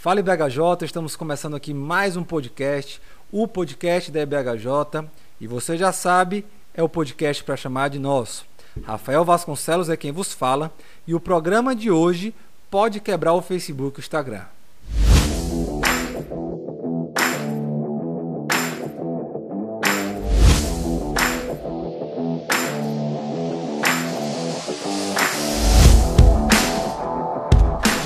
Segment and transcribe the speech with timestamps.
[0.00, 3.02] Fala IBHJ, estamos começando aqui mais um podcast,
[3.32, 5.04] o podcast da IBHJ,
[5.40, 8.46] e você já sabe, é o podcast para chamar de nosso.
[8.84, 10.72] Rafael Vasconcelos é quem vos fala,
[11.04, 12.32] e o programa de hoje
[12.70, 14.44] pode quebrar o Facebook e o Instagram.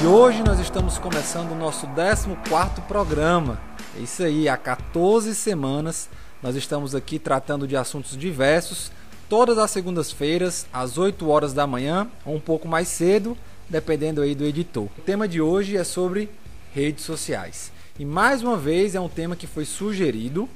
[0.02, 3.60] E hoje nós estamos começando o nosso 14 programa.
[3.96, 6.08] É isso aí, há 14 semanas
[6.42, 8.90] nós estamos aqui tratando de assuntos diversos,
[9.28, 14.34] todas as segundas-feiras, às 8 horas da manhã, ou um pouco mais cedo, dependendo aí
[14.34, 14.88] do editor.
[14.98, 16.28] O tema de hoje é sobre
[16.74, 17.70] redes sociais.
[17.96, 20.48] E mais uma vez é um tema que foi sugerido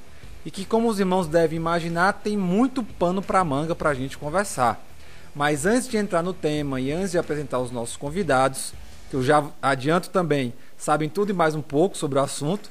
[0.44, 4.18] e que, como os irmãos devem imaginar, tem muito pano para manga para a gente
[4.18, 4.84] conversar.
[5.32, 8.74] Mas antes de entrar no tema e antes de apresentar os nossos convidados,
[9.10, 12.70] que eu já adianto também, sabem tudo e mais um pouco sobre o assunto.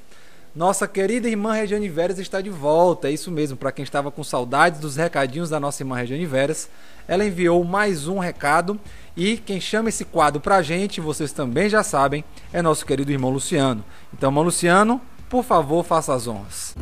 [0.55, 4.23] Nossa querida irmã Regiane Veras está de volta, é isso mesmo, para quem estava com
[4.23, 6.69] saudades dos recadinhos da nossa irmã Regiane Veras.
[7.07, 8.79] Ela enviou mais um recado
[9.17, 12.23] e quem chama esse quadro para a gente, vocês também já sabem,
[12.53, 13.83] é nosso querido irmão Luciano.
[14.13, 16.73] Então, irmão Luciano, por favor, faça as honras.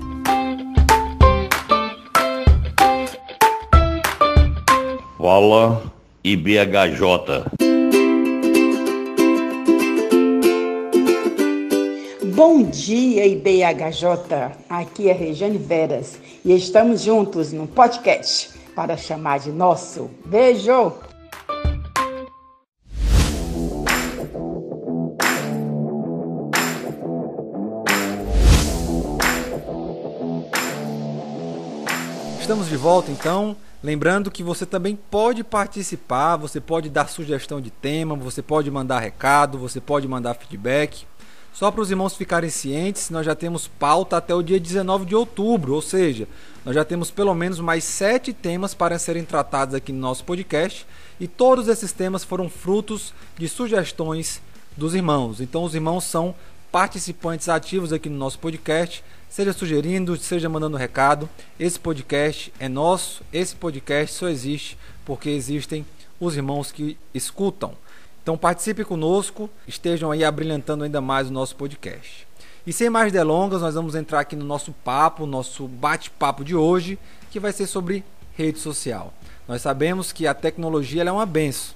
[5.17, 5.91] Fala
[6.23, 7.72] IBHJ.
[12.45, 14.57] Bom dia, IBHJ.
[14.69, 20.11] Aqui é Regiane Veras e estamos juntos no podcast para chamar de nosso.
[20.25, 20.91] Beijo!
[32.41, 33.55] Estamos de volta então.
[33.81, 38.99] Lembrando que você também pode participar, você pode dar sugestão de tema, você pode mandar
[38.99, 41.05] recado, você pode mandar feedback.
[41.53, 45.15] Só para os irmãos ficarem cientes, nós já temos pauta até o dia 19 de
[45.15, 46.27] outubro, ou seja,
[46.65, 50.87] nós já temos pelo menos mais sete temas para serem tratados aqui no nosso podcast
[51.19, 54.41] e todos esses temas foram frutos de sugestões
[54.75, 55.39] dos irmãos.
[55.39, 56.33] Então, os irmãos são
[56.71, 61.29] participantes ativos aqui no nosso podcast, seja sugerindo, seja mandando recado.
[61.59, 64.75] Esse podcast é nosso, esse podcast só existe
[65.05, 65.85] porque existem
[66.19, 67.75] os irmãos que escutam.
[68.23, 72.25] Então participe conosco, estejam aí abrilhantando ainda mais o nosso podcast.
[72.65, 76.97] E sem mais delongas, nós vamos entrar aqui no nosso papo, nosso bate-papo de hoje,
[77.29, 78.01] que vai ser sobre
[78.37, 79.13] rede social.
[79.45, 81.75] Nós sabemos que a tecnologia é uma benção,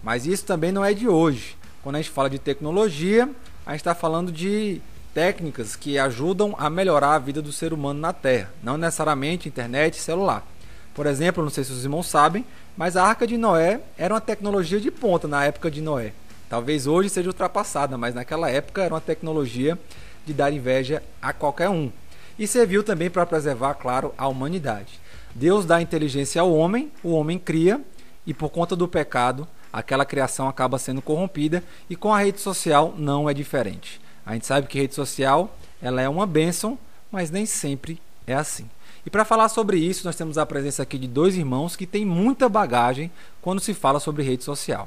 [0.00, 1.56] mas isso também não é de hoje.
[1.82, 3.28] Quando a gente fala de tecnologia,
[3.66, 4.80] a gente está falando de
[5.12, 9.94] técnicas que ajudam a melhorar a vida do ser humano na Terra, não necessariamente internet
[9.94, 10.46] e celular.
[10.94, 12.44] Por exemplo, não sei se os irmãos sabem,
[12.78, 16.12] mas a Arca de Noé era uma tecnologia de ponta na época de Noé.
[16.48, 19.76] Talvez hoje seja ultrapassada, mas naquela época era uma tecnologia
[20.24, 21.90] de dar inveja a qualquer um.
[22.38, 25.00] E serviu também para preservar, claro, a humanidade.
[25.34, 27.80] Deus dá inteligência ao homem, o homem cria,
[28.24, 32.94] e por conta do pecado, aquela criação acaba sendo corrompida, e com a rede social
[32.96, 34.00] não é diferente.
[34.24, 35.52] A gente sabe que rede social
[35.82, 36.78] ela é uma bênção,
[37.10, 38.70] mas nem sempre é assim.
[39.08, 42.04] E para falar sobre isso, nós temos a presença aqui de dois irmãos que têm
[42.04, 43.10] muita bagagem
[43.40, 44.86] quando se fala sobre rede social.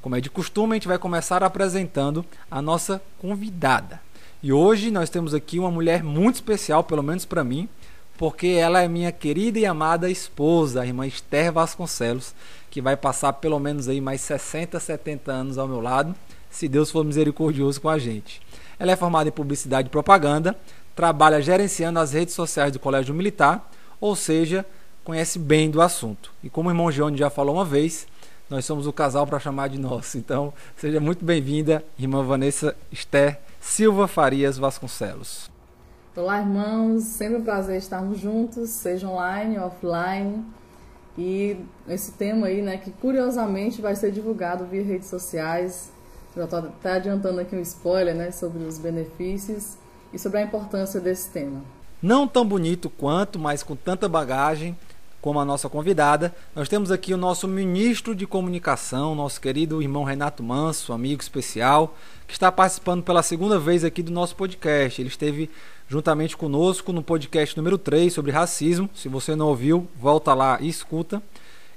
[0.00, 4.00] Como é de costume, a gente vai começar apresentando a nossa convidada.
[4.42, 7.68] E hoje nós temos aqui uma mulher muito especial, pelo menos para mim,
[8.16, 12.34] porque ela é minha querida e amada esposa, a irmã Esther Vasconcelos,
[12.70, 16.14] que vai passar pelo menos aí mais 60, 70 anos ao meu lado,
[16.48, 18.40] se Deus for misericordioso com a gente.
[18.78, 20.56] Ela é formada em publicidade e propaganda,
[20.98, 23.70] trabalha gerenciando as redes sociais do Colégio Militar,
[24.00, 24.66] ou seja,
[25.04, 26.32] conhece bem do assunto.
[26.42, 28.04] E como o irmão Johnny já falou uma vez,
[28.50, 30.18] nós somos o casal para chamar de nosso.
[30.18, 35.48] Então, seja muito bem-vinda, irmã Vanessa Esther Silva Farias Vasconcelos.
[36.16, 37.04] Olá, irmãos.
[37.04, 40.44] Sempre um prazer estarmos juntos, seja online ou offline.
[41.16, 45.92] E esse tema aí, né, que curiosamente vai ser divulgado via redes sociais.
[46.34, 49.76] Já estou até adiantando aqui um spoiler, né, sobre os benefícios
[50.12, 51.62] e sobre a importância desse tema.
[52.00, 54.76] Não tão bonito quanto, mas com tanta bagagem
[55.20, 60.04] como a nossa convidada, nós temos aqui o nosso ministro de comunicação, nosso querido irmão
[60.04, 61.96] Renato Manso, amigo especial,
[62.26, 65.02] que está participando pela segunda vez aqui do nosso podcast.
[65.02, 65.50] Ele esteve
[65.88, 68.88] juntamente conosco no podcast número 3 sobre racismo.
[68.94, 71.20] Se você não ouviu, volta lá e escuta.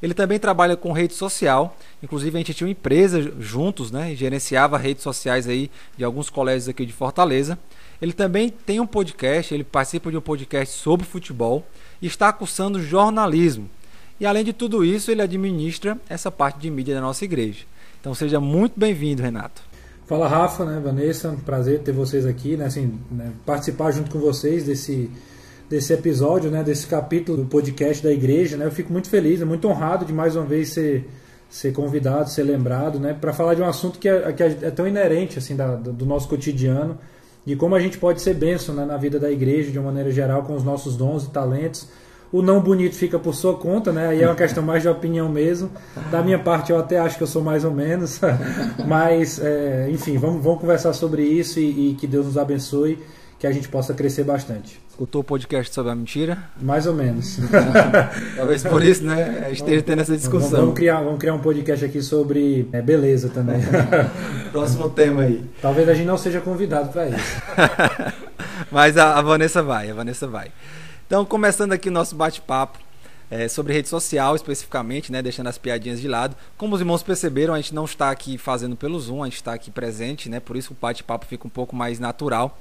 [0.02, 4.16] Ele também trabalha com rede social, inclusive a gente tinha uma empresa juntos, né, e
[4.16, 7.58] gerenciava redes sociais aí de alguns colégios aqui de Fortaleza.
[8.02, 11.64] Ele também tem um podcast, ele participa de um podcast sobre futebol
[12.02, 13.70] e está cursando jornalismo.
[14.20, 17.66] E além de tudo isso, ele administra essa parte de mídia da nossa igreja.
[18.00, 19.62] Então seja muito bem-vindo, Renato.
[20.08, 24.66] Fala Rafa, né, Vanessa, prazer ter vocês aqui, né, assim, né, participar junto com vocês
[24.66, 25.10] desse
[25.70, 28.66] desse episódio, né, desse capítulo do podcast da igreja, né?
[28.66, 31.08] Eu fico muito feliz, muito honrado de mais uma vez ser
[31.50, 34.86] ser convidado, ser lembrado, né, para falar de um assunto que é, que é tão
[34.86, 36.98] inerente assim da, do nosso cotidiano
[37.46, 40.12] e como a gente pode ser bênção né, na vida da igreja de uma maneira
[40.12, 41.88] geral com os nossos dons e talentos.
[42.32, 44.08] O não bonito fica por sua conta, né?
[44.08, 45.70] Aí é uma questão mais de opinião mesmo.
[46.10, 48.22] Da minha parte, eu até acho que eu sou mais ou menos.
[48.88, 53.00] Mas, é, enfim, vamos, vamos conversar sobre isso e, e que Deus nos abençoe,
[53.38, 54.81] que a gente possa crescer bastante.
[55.02, 56.38] Escutou o podcast sobre a mentira?
[56.62, 57.40] Mais ou menos.
[58.38, 59.50] Talvez por isso, né?
[59.52, 60.60] Esteja tendo essa discussão.
[60.60, 63.60] Vamos criar, vamos criar um podcast aqui sobre é, beleza também.
[64.54, 65.44] Próximo tema aí.
[65.60, 67.42] Talvez a gente não seja convidado para isso.
[68.70, 70.52] Mas a, a Vanessa vai, a Vanessa vai.
[71.08, 72.78] Então, começando aqui o nosso bate-papo
[73.32, 76.36] é, sobre rede social especificamente, né, deixando as piadinhas de lado.
[76.60, 79.56] Como os irmãos perceberam, a gente não está aqui fazendo pelo Zoom, a gente está
[79.56, 82.56] aqui presente, né, por isso o bate-papo fica um pouco mais natural.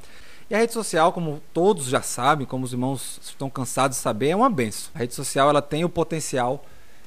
[0.50, 4.30] E a rede social, como todos já sabem, como os irmãos estão cansados de saber,
[4.30, 4.90] é uma benção.
[4.92, 6.66] A rede social ela tem o potencial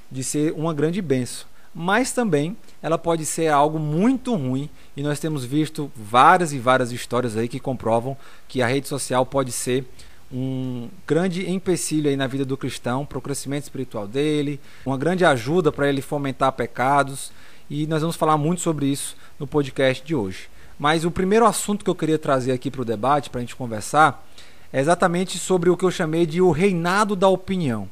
[0.10, 1.46] de ser uma grande benção,
[1.76, 6.94] mas também ela pode ser algo muito ruim e nós temos visto várias e várias
[6.94, 8.16] histórias aí que comprovam
[8.48, 9.86] que a rede social pode ser
[10.32, 15.26] um grande empecilho aí na vida do cristão para o crescimento espiritual dele, uma grande
[15.26, 17.30] ajuda para ele fomentar pecados
[17.70, 20.53] e nós vamos falar muito sobre isso no podcast de hoje.
[20.84, 23.56] Mas o primeiro assunto que eu queria trazer aqui para o debate, para a gente
[23.56, 24.22] conversar,
[24.70, 27.90] é exatamente sobre o que eu chamei de o reinado da opinião.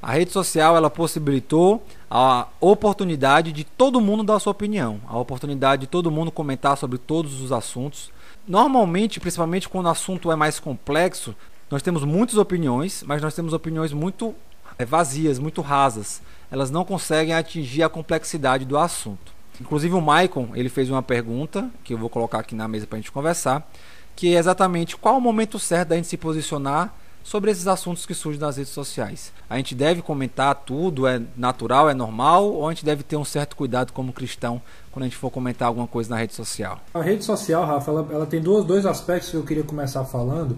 [0.00, 5.82] A rede social ela possibilitou a oportunidade de todo mundo dar sua opinião, a oportunidade
[5.82, 8.10] de todo mundo comentar sobre todos os assuntos.
[8.48, 11.36] Normalmente, principalmente quando o assunto é mais complexo,
[11.70, 14.34] nós temos muitas opiniões, mas nós temos opiniões muito
[14.78, 16.22] é, vazias, muito rasas.
[16.50, 19.39] Elas não conseguem atingir a complexidade do assunto.
[19.60, 22.96] Inclusive o Maicon, ele fez uma pergunta que eu vou colocar aqui na mesa para
[22.96, 23.68] a gente conversar,
[24.16, 28.14] que é exatamente qual o momento certo da gente se posicionar sobre esses assuntos que
[28.14, 29.32] surgem nas redes sociais.
[29.48, 33.24] A gente deve comentar tudo, é natural, é normal, ou a gente deve ter um
[33.24, 34.60] certo cuidado como cristão
[34.90, 36.80] quando a gente for comentar alguma coisa na rede social?
[36.94, 40.56] A rede social, Rafa, ela, ela tem dois, dois aspectos que eu queria começar falando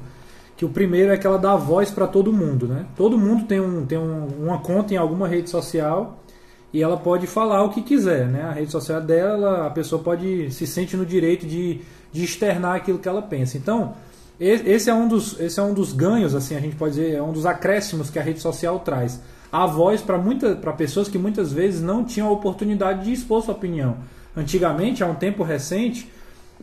[0.56, 2.86] que o primeiro é que ela dá voz para todo mundo, né?
[2.94, 6.20] Todo mundo tem, um, tem um, uma conta em alguma rede social
[6.72, 8.42] e ela pode falar o que quiser, né?
[8.42, 11.80] A rede social dela, a pessoa pode se sente no direito de,
[12.12, 13.58] de externar aquilo que ela pensa.
[13.58, 13.94] Então,
[14.40, 17.22] esse é um dos, esse é um dos ganhos, assim, a gente pode dizer, é
[17.22, 19.20] um dos acréscimos que a rede social traz.
[19.52, 23.42] A voz para muita, para pessoas que muitas vezes não tinham a oportunidade de expor
[23.42, 23.98] sua opinião.
[24.34, 26.10] Antigamente, há um tempo recente,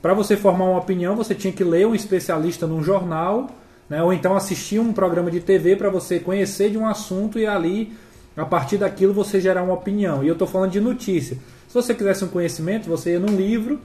[0.01, 3.49] para você formar uma opinião, você tinha que ler um especialista num jornal
[3.89, 4.03] né?
[4.03, 7.93] ou então assistir um programa de TV para você conhecer de um assunto e ali,
[8.41, 10.23] a partir daquilo, você gerar uma opinião.
[10.23, 11.37] E eu estou falando de notícia.
[11.67, 13.79] Se você quisesse um conhecimento, você ia num livro,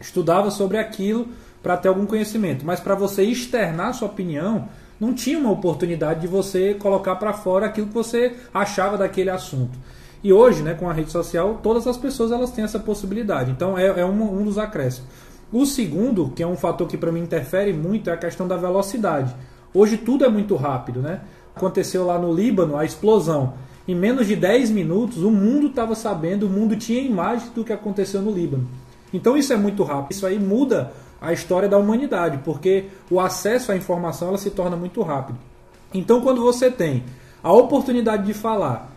[0.00, 1.28] estudava sobre aquilo
[1.62, 2.64] para ter algum conhecimento.
[2.64, 4.68] Mas para você externar sua opinião,
[5.00, 9.78] não tinha uma oportunidade de você colocar para fora aquilo que você achava daquele assunto.
[10.22, 13.50] E hoje, né, com a rede social, todas as pessoas elas têm essa possibilidade.
[13.50, 15.08] Então é, é um, um dos acréscimos.
[15.52, 18.56] O segundo, que é um fator que para mim interfere muito, é a questão da
[18.56, 19.34] velocidade.
[19.72, 21.20] Hoje tudo é muito rápido, né?
[21.54, 23.54] Aconteceu lá no Líbano a explosão.
[23.88, 27.72] Em menos de 10 minutos, o mundo estava sabendo, o mundo tinha imagem do que
[27.72, 28.68] aconteceu no Líbano.
[29.14, 30.12] Então isso é muito rápido.
[30.12, 34.76] Isso aí muda a história da humanidade, porque o acesso à informação ela se torna
[34.76, 35.38] muito rápido.
[35.94, 37.02] Então quando você tem
[37.42, 38.92] a oportunidade de falar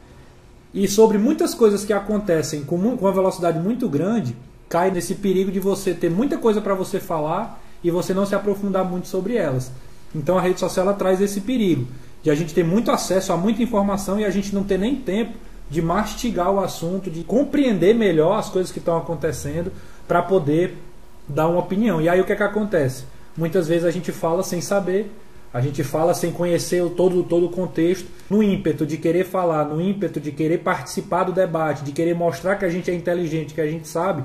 [0.73, 4.35] e sobre muitas coisas que acontecem com uma velocidade muito grande,
[4.67, 8.35] cai nesse perigo de você ter muita coisa para você falar e você não se
[8.35, 9.71] aprofundar muito sobre elas.
[10.13, 11.87] Então a rede social traz esse perigo
[12.23, 14.95] de a gente ter muito acesso a muita informação e a gente não ter nem
[14.95, 15.33] tempo
[15.69, 19.71] de mastigar o assunto, de compreender melhor as coisas que estão acontecendo
[20.07, 20.77] para poder
[21.27, 22.01] dar uma opinião.
[22.01, 23.05] E aí o que é que acontece?
[23.37, 25.09] Muitas vezes a gente fala sem saber,
[25.53, 29.81] a gente fala sem conhecer todo, todo o contexto, no ímpeto de querer falar, no
[29.81, 33.61] ímpeto de querer participar do debate, de querer mostrar que a gente é inteligente, que
[33.61, 34.23] a gente sabe,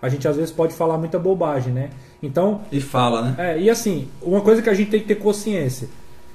[0.00, 1.90] a gente às vezes pode falar muita bobagem, né?
[2.22, 2.60] Então.
[2.70, 3.34] E fala, né?
[3.38, 5.88] É, e assim, uma coisa que a gente tem que ter consciência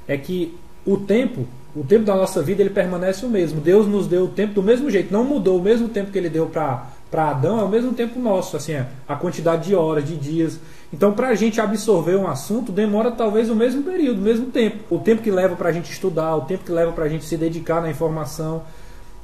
[0.08, 0.58] é que
[0.90, 3.62] o tempo, o tempo da nossa vida, ele permanece o mesmo.
[3.62, 6.30] Deus nos deu o tempo do mesmo jeito, não mudou o mesmo tempo que ele
[6.30, 10.16] deu para Adão é o mesmo tempo nosso, assim, é, a quantidade de horas, de
[10.16, 10.60] dias.
[10.92, 14.78] Então, para a gente absorver um assunto, demora talvez o mesmo período, o mesmo tempo.
[14.90, 17.24] O tempo que leva para a gente estudar, o tempo que leva para a gente
[17.24, 18.64] se dedicar na informação.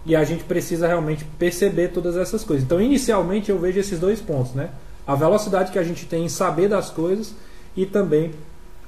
[0.06, 2.64] E a gente precisa realmente perceber todas essas coisas.
[2.64, 4.70] Então, inicialmente, eu vejo esses dois pontos, né?
[5.08, 7.34] A velocidade que a gente tem em saber das coisas
[7.76, 8.32] e também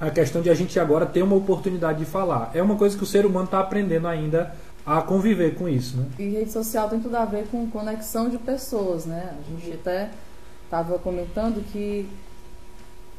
[0.00, 2.50] a questão de a gente agora ter uma oportunidade de falar.
[2.54, 4.54] É uma coisa que o ser humano está aprendendo ainda
[4.86, 6.06] a conviver com isso, né?
[6.18, 9.34] E rede social tem tudo a ver com conexão de pessoas, né?
[9.38, 10.10] A gente até
[10.64, 12.08] estava comentando que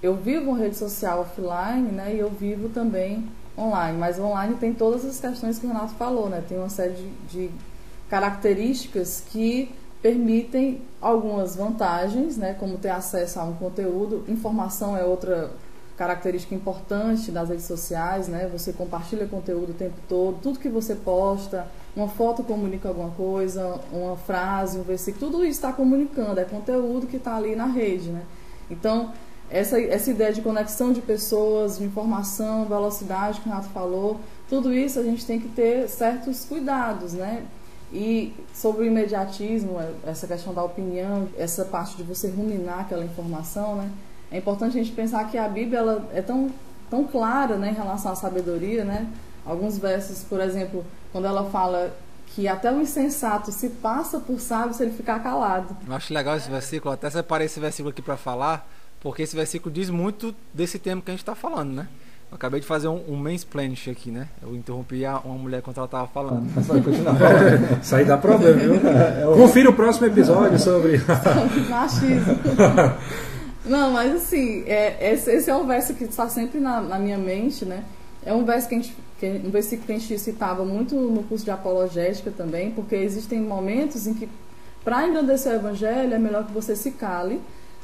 [0.02, 2.16] eu vivo rede social offline, né?
[2.16, 3.98] E eu vivo também online.
[3.98, 6.42] Mas online tem todas as questões que o Renato falou, né?
[6.48, 7.52] Tem uma série de, de
[8.10, 9.72] características que
[10.02, 12.54] permitem algumas vantagens, né?
[12.54, 14.24] Como ter acesso a um conteúdo.
[14.28, 15.52] Informação é outra
[16.00, 18.50] característica importante das redes sociais, né?
[18.54, 23.78] Você compartilha conteúdo o tempo todo, tudo que você posta, uma foto comunica alguma coisa,
[23.92, 28.12] uma frase, um versículo, tudo isso está comunicando, é conteúdo que está ali na rede,
[28.12, 28.24] né?
[28.72, 29.12] Então,
[29.50, 34.74] essa, essa ideia de conexão de pessoas, de informação, velocidade que o Renato falou, tudo
[34.74, 37.44] isso a gente tem que ter certos cuidados, né?
[37.92, 39.76] E sobre o imediatismo,
[40.08, 43.92] essa questão da opinião, essa parte de você ruminar aquela informação, né?
[44.32, 46.50] É importante a gente pensar que a Bíblia ela é tão,
[46.90, 49.08] tão clara né, em relação à sabedoria, né?
[49.46, 51.92] Alguns versos, por exemplo, quando ela fala
[52.28, 55.76] que até o insensato se passa por sábio se ele ficar calado.
[55.88, 58.70] Eu acho legal esse versículo, até separei esse versículo aqui para falar,
[59.02, 61.88] porque esse versículo diz muito desse tema que a gente está falando, né?
[62.32, 64.28] Eu acabei de fazer um, um mansplaining aqui, né?
[64.44, 66.48] Eu interrompi a, uma mulher enquanto ela estava falando.
[66.56, 67.16] Mas vai continuar.
[67.82, 68.76] Isso aí dá problema, viu?
[68.76, 71.02] É Confira o próximo episódio sobre...
[71.68, 72.38] Machismo.
[73.66, 77.18] Não, mas assim, é, esse, esse, é um verso que está sempre na, na, minha
[77.18, 77.84] mente, né?
[78.26, 81.24] É um verso que a gente, que, um versículo que a gente citava muito no
[81.24, 84.30] curso de apologética também, porque existem momentos em que,
[84.84, 87.42] para engrandecer o evangelho, é melhor que você se cale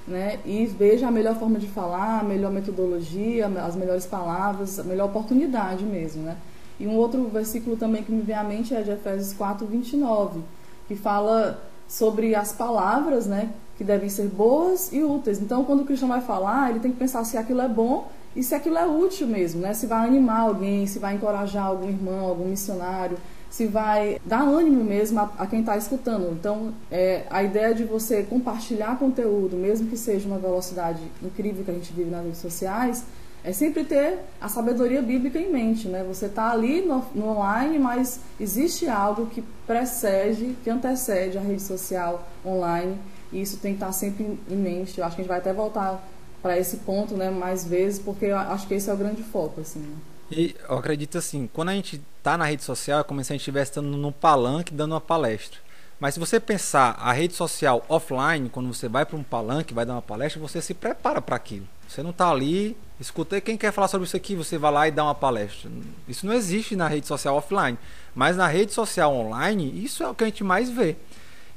[0.07, 0.39] né?
[0.45, 5.05] E veja a melhor forma de falar, a melhor metodologia, as melhores palavras, a melhor
[5.05, 6.37] oportunidade mesmo, né?
[6.79, 10.41] E um outro versículo também que me vem à mente é de Efésios 4, 29,
[10.87, 13.49] que fala sobre as palavras, né?
[13.77, 15.41] Que devem ser boas e úteis.
[15.41, 18.43] Então, quando o cristão vai falar, ele tem que pensar se aquilo é bom e
[18.43, 19.73] se aquilo é útil mesmo, né?
[19.73, 23.17] Se vai animar alguém, se vai encorajar algum irmão, algum missionário,
[23.49, 26.31] se vai dar ânimo mesmo a, a quem está escutando.
[26.33, 31.71] Então, é, a ideia de você compartilhar conteúdo, mesmo que seja uma velocidade incrível que
[31.71, 33.05] a gente vive nas redes sociais,
[33.45, 36.03] é sempre ter a sabedoria bíblica em mente, né?
[36.07, 41.61] Você está ali no, no, online, mas existe algo que precede, que antecede a rede
[41.61, 42.97] social online,
[43.31, 44.99] e isso tem que estar sempre em mente.
[44.99, 46.03] Eu acho que a gente vai até voltar
[46.41, 49.61] para esse ponto, né, mais vezes, porque eu acho que esse é o grande foco,
[49.61, 49.79] assim.
[49.79, 49.95] Né?
[50.31, 53.35] E eu acredito assim, quando a gente tá na rede social é como se a
[53.35, 55.59] gente estivesse estando num palanque dando uma palestra.
[55.99, 59.85] Mas se você pensar a rede social offline, quando você vai para um palanque, vai
[59.85, 61.67] dar uma palestra, você se prepara para aquilo.
[61.87, 64.91] Você não está ali, escuta quem quer falar sobre isso aqui, você vai lá e
[64.91, 65.69] dá uma palestra.
[66.07, 67.77] Isso não existe na rede social offline.
[68.13, 70.95] Mas na rede social online, isso é o que a gente mais vê.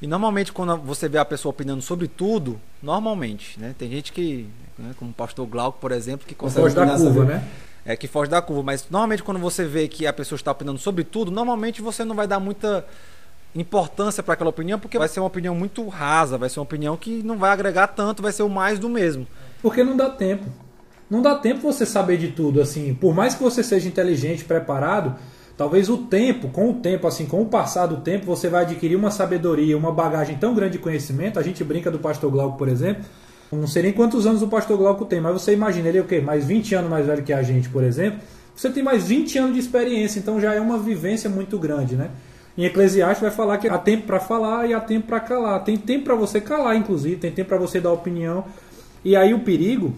[0.01, 3.75] E normalmente quando você vê a pessoa opinando sobre tudo, normalmente, né?
[3.77, 7.45] Tem gente que, né, como o pastor Glauco, por exemplo, que consegue da curva, né?
[7.89, 8.63] é, que foge da curva.
[8.63, 12.15] Mas normalmente quando você vê que a pessoa está opinando sobre tudo, normalmente você não
[12.15, 12.85] vai dar muita
[13.55, 16.99] importância para aquela opinião, porque vai ser uma opinião muito rasa, vai ser uma opinião
[16.99, 19.27] que não vai agregar tanto, vai ser o mais do mesmo.
[19.63, 20.45] Porque não dá tempo.
[21.09, 22.95] Não dá tempo você saber de tudo, assim.
[22.95, 25.17] Por mais que você seja inteligente, preparado,
[25.59, 28.95] talvez o tempo, com o tempo, assim, com o passar do tempo, você vai adquirir
[28.95, 31.39] uma sabedoria, uma bagagem tão grande de conhecimento.
[31.39, 33.05] A gente brinca do pastor Glauco, por exemplo,
[33.51, 36.05] não sei nem quantos anos o pastor Glauco tem, mas você imagina, ele é o
[36.05, 36.21] quê?
[36.21, 38.21] Mais 20 anos mais velho que a gente, por exemplo.
[38.55, 42.11] Você tem mais 20 anos de experiência, então já é uma vivência muito grande, né?
[42.57, 45.65] Em Eclesiastes vai falar que há tempo para falar e há tempo para calar.
[45.65, 48.45] Tem tempo para você calar, inclusive, tem tempo para você dar opinião.
[49.05, 49.95] E aí o perigo,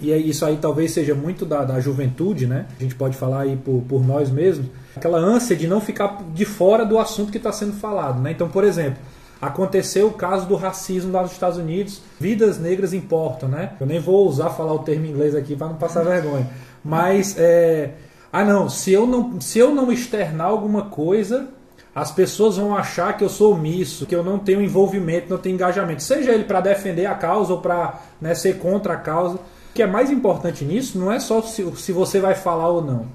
[0.00, 2.66] e isso aí talvez seja muito da, da juventude, né?
[2.78, 4.66] A gente pode falar aí por, por nós mesmos,
[4.96, 8.30] aquela ânsia de não ficar de fora do assunto que está sendo falado, né?
[8.30, 8.98] Então, por exemplo,
[9.40, 12.02] Aconteceu o caso do racismo lá nos Estados Unidos.
[12.18, 13.72] Vidas negras importam, né?
[13.80, 16.46] Eu nem vou usar falar o termo inglês aqui para não passar vergonha.
[16.84, 17.92] Mas, é...
[18.30, 21.48] ah não, se eu não, se eu não externar alguma coisa,
[21.94, 25.54] as pessoas vão achar que eu sou omisso, que eu não tenho envolvimento, não tenho
[25.54, 26.02] engajamento.
[26.02, 29.38] Seja ele para defender a causa ou para né, ser contra a causa.
[29.70, 32.82] O que é mais importante nisso não é só se, se você vai falar ou
[32.82, 33.06] não.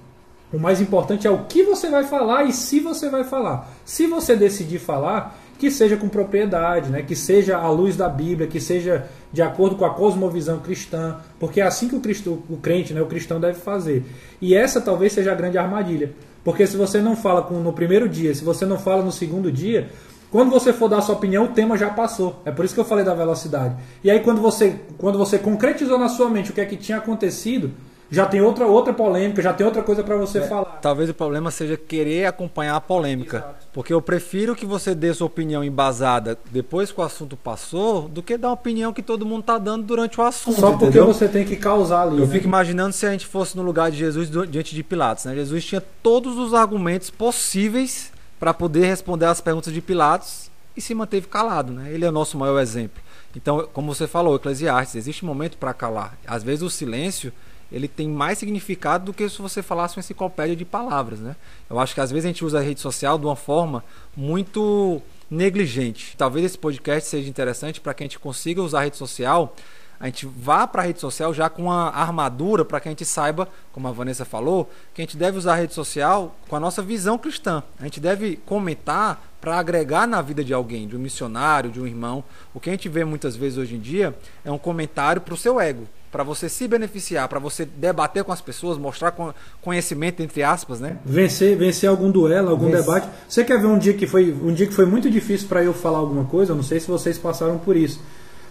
[0.53, 3.69] O mais importante é o que você vai falar e se você vai falar.
[3.83, 7.01] Se você decidir falar, que seja com propriedade, né?
[7.01, 11.59] que seja à luz da Bíblia, que seja de acordo com a cosmovisão cristã, porque
[11.59, 14.05] é assim que o, cristo, o crente, né, o cristão deve fazer.
[14.41, 18.07] E essa talvez seja a grande armadilha, porque se você não fala com, no primeiro
[18.07, 19.89] dia, se você não fala no segundo dia,
[20.35, 22.41] quando você for dar sua opinião, o tema já passou.
[22.43, 23.73] É por isso que eu falei da velocidade.
[24.03, 26.97] E aí quando você, quando você concretizou na sua mente o que é que tinha
[26.97, 27.71] acontecido,
[28.11, 30.79] já tem outra, outra polêmica, já tem outra coisa para você é, falar.
[30.81, 33.37] Talvez o problema seja querer acompanhar a polêmica.
[33.37, 33.67] Exato.
[33.71, 38.21] Porque eu prefiro que você dê sua opinião embasada depois que o assunto passou, do
[38.21, 40.59] que dar uma opinião que todo mundo está dando durante o assunto.
[40.59, 41.05] Só porque entendeu?
[41.07, 42.19] você tem que causar ali.
[42.19, 42.33] Eu né?
[42.33, 45.23] fico imaginando se a gente fosse no lugar de Jesus diante de Pilatos.
[45.23, 45.33] Né?
[45.33, 50.93] Jesus tinha todos os argumentos possíveis para poder responder às perguntas de Pilatos e se
[50.93, 51.71] manteve calado.
[51.71, 51.91] Né?
[51.91, 53.01] Ele é o nosso maior exemplo.
[53.35, 56.17] Então, como você falou, Eclesiastes, existe momento para calar.
[56.25, 57.33] Às vezes o silêncio
[57.71, 61.35] ele tem mais significado do que se você falasse uma enciclopédia de palavras, né?
[61.69, 63.83] Eu acho que às vezes a gente usa a rede social de uma forma
[64.15, 66.15] muito negligente.
[66.15, 69.55] Talvez esse podcast seja interessante para que a gente consiga usar a rede social
[69.99, 73.05] a gente vá para a rede social já com uma armadura para que a gente
[73.05, 76.59] saiba, como a Vanessa falou, que a gente deve usar a rede social com a
[76.59, 77.63] nossa visão cristã.
[77.79, 81.85] A gente deve comentar para agregar na vida de alguém, de um missionário, de um
[81.85, 82.23] irmão.
[82.53, 85.37] O que a gente vê muitas vezes hoje em dia é um comentário para o
[85.37, 89.13] seu ego, para você se beneficiar, para você debater com as pessoas, mostrar
[89.61, 90.97] conhecimento entre aspas, né?
[91.05, 92.81] Vencer, vencer algum duelo, algum Vencer.
[92.81, 93.09] debate.
[93.29, 95.73] Você quer ver um dia que foi um dia que foi muito difícil para eu
[95.73, 96.51] falar alguma coisa?
[96.51, 98.01] Eu não sei se vocês passaram por isso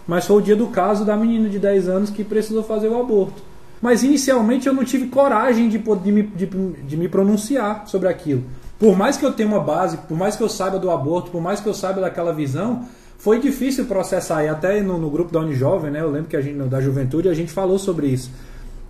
[0.06, 3.00] mas foi o dia do caso da menina de 10 anos que precisou fazer o
[3.00, 3.42] aborto.
[3.80, 8.42] Mas inicialmente eu não tive coragem de, de, me, de, de me pronunciar sobre aquilo.
[8.78, 11.40] Por mais que eu tenha uma base, por mais que eu saiba do aborto, por
[11.40, 12.86] mais que eu saiba daquela visão,
[13.18, 14.44] foi difícil processar.
[14.44, 17.28] E até no, no grupo da Unijovem, né, eu lembro que a gente, da juventude,
[17.28, 18.30] a gente falou sobre isso.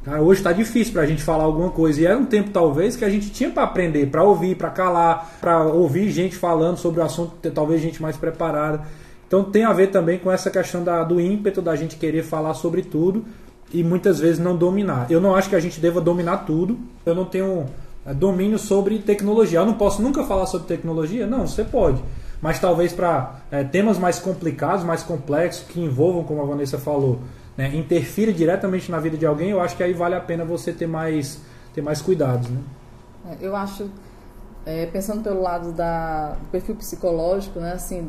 [0.06, 2.00] Ah, hoje está difícil para a gente falar alguma coisa.
[2.00, 5.38] E era um tempo, talvez, que a gente tinha para aprender, para ouvir, para calar,
[5.40, 8.83] para ouvir gente falando sobre o assunto, talvez gente mais preparada.
[9.26, 12.54] Então tem a ver também com essa questão da, do ímpeto da gente querer falar
[12.54, 13.25] sobre tudo
[13.73, 15.11] e muitas vezes não dominar.
[15.11, 16.78] Eu não acho que a gente deva dominar tudo.
[17.04, 17.66] Eu não tenho
[18.07, 19.59] é, domínio sobre tecnologia.
[19.59, 21.26] Eu não posso nunca falar sobre tecnologia?
[21.26, 22.02] Não, você pode.
[22.40, 27.19] Mas talvez para é, temas mais complicados, mais complexos, que envolvam, como a Vanessa falou,
[27.57, 30.73] né, interfira diretamente na vida de alguém, eu acho que aí vale a pena você
[30.73, 31.40] ter mais,
[31.73, 32.49] ter mais cuidados.
[32.50, 32.59] Né?
[33.31, 33.88] É, eu acho,
[34.66, 38.09] é, pensando pelo lado da, do perfil psicológico, né, assim,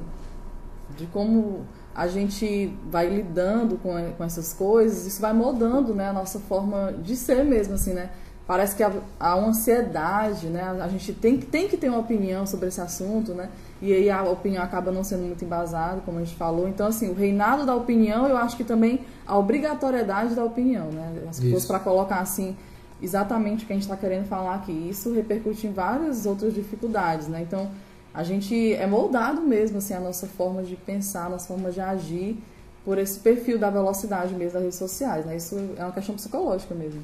[0.98, 6.13] de como a gente vai lidando com, com essas coisas, isso vai mudando, né, a
[6.13, 8.10] nossa forma de ser mesmo, assim, né?
[8.46, 10.62] Parece que há, há uma ansiedade, né?
[10.80, 13.50] A gente tem, tem que ter uma opinião sobre esse assunto, né?
[13.82, 16.68] E aí a opinião acaba não sendo muito embasada, como a gente falou.
[16.68, 21.12] Então, assim, o reinado da opinião, eu acho que também a obrigatoriedade da opinião, né?
[21.32, 22.56] Se fosse para colocar assim
[23.01, 27.27] exatamente o que a gente está querendo falar aqui, isso repercute em várias outras dificuldades,
[27.27, 27.42] né?
[27.42, 27.72] Então,
[28.16, 31.82] a gente é moldado mesmo, assim, a nossa forma de pensar, a nossa forma de
[31.82, 32.42] agir
[32.86, 35.36] por esse perfil da velocidade mesmo das redes sociais, né?
[35.36, 37.01] Isso é uma questão psicológica mesmo.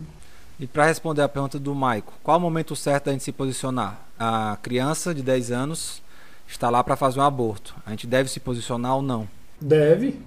[0.57, 3.99] E para responder a pergunta do Maico, qual o momento certo da gente se posicionar?
[4.17, 6.01] A criança de 10 anos
[6.47, 7.75] está lá para fazer um aborto.
[7.85, 9.27] A gente deve se posicionar ou não?
[9.59, 10.17] Deve.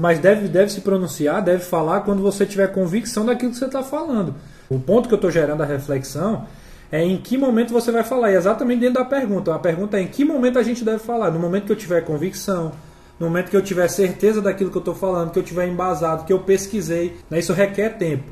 [0.00, 3.82] Mas deve, deve se pronunciar, deve falar quando você tiver convicção daquilo que você está
[3.82, 4.34] falando.
[4.68, 6.46] O ponto que eu estou gerando a reflexão
[6.90, 8.32] é em que momento você vai falar.
[8.32, 9.54] E exatamente dentro da pergunta.
[9.54, 11.30] A pergunta é em que momento a gente deve falar.
[11.30, 12.72] No momento que eu tiver convicção,
[13.18, 16.24] no momento que eu tiver certeza daquilo que eu estou falando, que eu tiver embasado,
[16.24, 17.16] que eu pesquisei.
[17.30, 17.38] Né?
[17.38, 18.24] Isso requer tempo.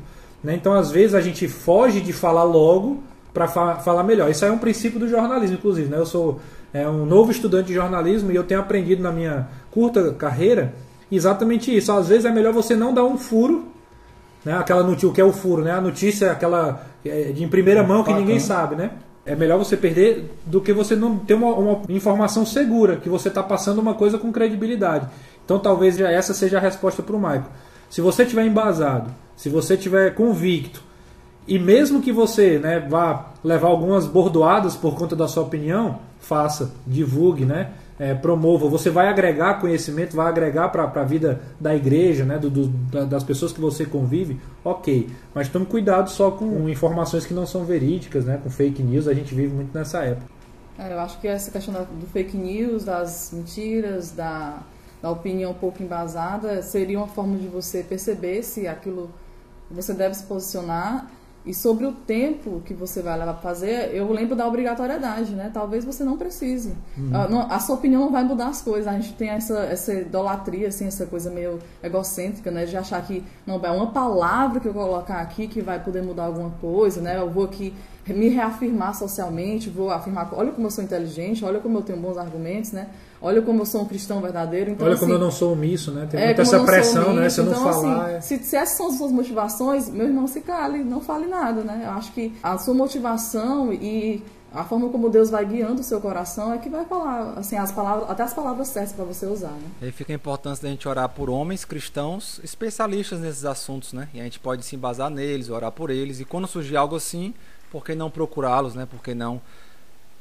[0.43, 0.55] Né?
[0.55, 4.29] Então, às vezes, a gente foge de falar logo para fa falar melhor.
[4.29, 5.89] Isso é um princípio do jornalismo, inclusive.
[5.89, 5.97] Né?
[5.97, 6.39] Eu sou
[6.73, 10.73] é, um novo estudante de jornalismo e eu tenho aprendido na minha curta carreira
[11.11, 11.91] exatamente isso.
[11.91, 13.72] Às vezes é melhor você não dar um furo
[14.43, 14.53] né?
[14.57, 15.71] Aquela notícia, o que é o furo, né?
[15.71, 18.91] A notícia aquela é, de em primeira mão que ninguém sabe, né?
[19.25, 23.29] É melhor você perder do que você não ter uma, uma informação segura, que você
[23.29, 25.07] está passando uma coisa com credibilidade.
[25.45, 27.45] Então talvez já essa seja a resposta para o Michael.
[27.89, 30.83] Se você tiver embasado, se você tiver convicto,
[31.47, 36.71] e mesmo que você né, vá levar algumas bordoadas por conta da sua opinião, faça,
[36.87, 37.71] divulgue, né?
[38.03, 42.49] É, promova, você vai agregar conhecimento, vai agregar para a vida da igreja, né, do,
[42.49, 42.67] do,
[43.05, 45.09] das pessoas que você convive, ok.
[45.33, 49.13] Mas tome cuidado só com informações que não são verídicas, né, com fake news, a
[49.13, 50.27] gente vive muito nessa época.
[50.77, 54.57] É, eu acho que essa questão do fake news, das mentiras, da,
[55.01, 59.09] da opinião um pouco embasada, seria uma forma de você perceber se aquilo
[59.71, 61.09] você deve se posicionar
[61.45, 65.51] e sobre o tempo que você vai levar para fazer, eu lembro da obrigatoriedade, né?
[65.53, 66.73] Talvez você não precise.
[66.97, 67.09] Uhum.
[67.13, 68.87] A, não, a, sua opinião não vai mudar as coisas.
[68.87, 72.65] A gente tem essa, essa idolatria, assim, essa coisa meio egocêntrica, né?
[72.65, 76.25] De achar que não é uma palavra que eu colocar aqui que vai poder mudar
[76.25, 77.19] alguma coisa, né?
[77.19, 77.73] Eu vou aqui
[78.07, 82.17] me reafirmar socialmente, vou afirmar, olha como eu sou inteligente, olha como eu tenho bons
[82.17, 82.87] argumentos, né?
[83.25, 84.71] Olha como eu sou um cristão verdadeiro.
[84.71, 86.05] Então, olha assim, como eu não sou omisso, né?
[86.11, 87.29] Tem é, muita essa pressão, né?
[87.29, 88.05] Se eu não então, falar.
[88.05, 88.21] Assim, é...
[88.21, 91.83] se, se, essas são as suas motivações, meu irmão, se cale, não fale nada, né?
[91.85, 94.21] Eu acho que a sua motivação e
[94.53, 97.71] a forma como Deus vai guiando o seu coração é que vai falar, assim, as
[97.71, 99.71] palavras, até as palavras certas para você usar, né?
[99.81, 104.09] Aí fica a importância da gente orar por homens cristãos especialistas nesses assuntos, né?
[104.13, 106.19] E a gente pode se embasar neles, orar por eles.
[106.19, 107.33] E quando surgir algo assim,
[107.71, 108.85] por que não procurá-los, né?
[108.85, 109.41] Por que não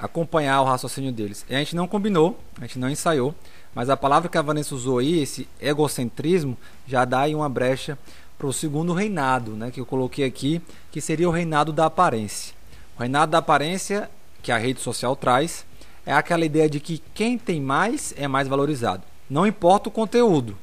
[0.03, 1.47] acompanhar o raciocínio deles?
[1.49, 3.35] E a gente não combinou, a gente não ensaiou.
[3.75, 7.97] Mas a palavra que a Vanessa usou aí, esse egocentrismo, já dá aí uma brecha
[8.37, 10.61] para o segundo reinado, né, que eu coloquei aqui,
[10.91, 12.55] que seria o reinado da aparência.
[12.97, 14.11] O reinado da aparência,
[14.43, 15.65] que a rede social traz,
[16.05, 19.05] é aquela ideia de que quem tem mais é mais valorizado.
[19.31, 20.59] Não importa o conteúdo.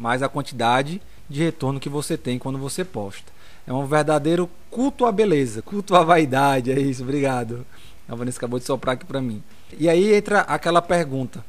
[0.00, 3.30] mas a quantidade de retorno que você tem quando você posta.
[3.66, 7.66] É um verdadeiro culto à beleza, culto à vaidade, é isso, obrigado.
[8.10, 9.40] A Vanessa acabou de soprar aqui para mim.
[9.78, 11.44] E aí entra aquela pergunta: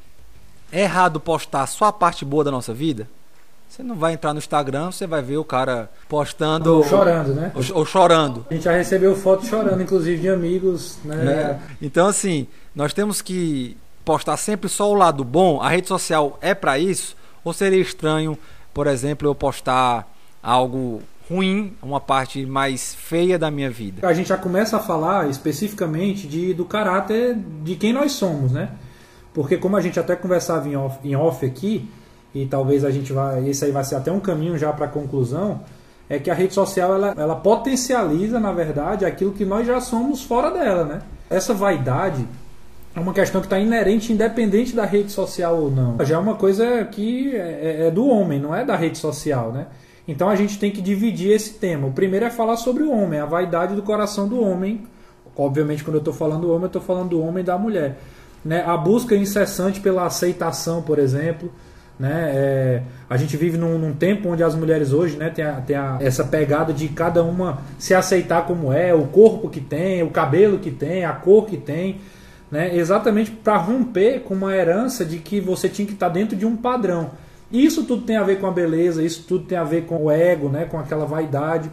[0.72, 3.10] é errado postar só a parte boa da nossa vida?
[3.68, 6.76] Você não vai entrar no Instagram, você vai ver o cara postando.
[6.76, 7.52] Ou chorando, né?
[7.56, 8.46] Ou, ou chorando.
[8.50, 11.16] A gente já recebeu fotos chorando, inclusive, de amigos, né?
[11.26, 11.60] É.
[11.82, 15.62] Então, assim, nós temos que postar sempre só o lado bom.
[15.62, 17.16] A rede social é para isso?
[17.46, 18.38] Ou seria estranho,
[18.74, 20.06] por exemplo, eu postar
[20.44, 24.06] algo ruim, uma parte mais feia da minha vida?
[24.06, 28.70] A gente já começa a falar especificamente de, do caráter de quem nós somos, né?
[29.34, 31.90] Porque como a gente até conversava em off, em off aqui,
[32.36, 34.90] e talvez a gente vai, esse aí vai ser até um caminho já para a
[34.90, 35.62] conclusão,
[36.10, 40.22] é que a rede social ela, ela potencializa, na verdade, aquilo que nós já somos
[40.22, 41.02] fora dela, né?
[41.30, 42.28] Essa vaidade
[42.94, 45.96] é uma questão que está inerente, independente da rede social ou não.
[46.04, 49.68] Já é uma coisa que é, é do homem, não é da rede social, né?
[50.12, 51.88] Então a gente tem que dividir esse tema.
[51.88, 54.84] O primeiro é falar sobre o homem, a vaidade do coração do homem.
[55.38, 57.98] Obviamente, quando eu estou falando do homem, eu estou falando do homem e da mulher.
[58.44, 58.62] Né?
[58.62, 61.50] A busca incessante pela aceitação, por exemplo.
[61.98, 62.32] Né?
[62.34, 65.78] É, a gente vive num, num, tempo onde as mulheres hoje né, tem, a, tem
[65.78, 70.10] a, essa pegada de cada uma se aceitar como é, o corpo que tem, o
[70.10, 72.02] cabelo que tem, a cor que tem.
[72.52, 72.76] Né?
[72.76, 76.46] Exatamente para romper com uma herança de que você tinha que estar tá dentro de
[76.46, 77.12] um padrão.
[77.52, 80.12] Isso tudo tem a ver com a beleza, isso tudo tem a ver com o
[80.12, 81.70] ego, né, com aquela vaidade.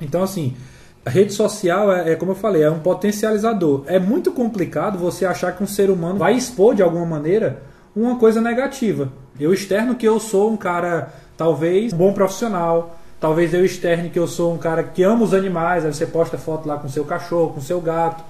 [0.00, 0.56] Então, assim,
[1.04, 3.84] a rede social é, é, como eu falei, é um potencializador.
[3.86, 7.62] É muito complicado você achar que um ser humano vai expor de alguma maneira
[7.94, 9.12] uma coisa negativa.
[9.38, 12.96] Eu externo que eu sou um cara, talvez, um bom profissional.
[13.18, 15.84] Talvez eu externe que eu sou um cara que ama os animais.
[15.84, 18.22] Aí você posta foto lá com seu cachorro, com seu gato.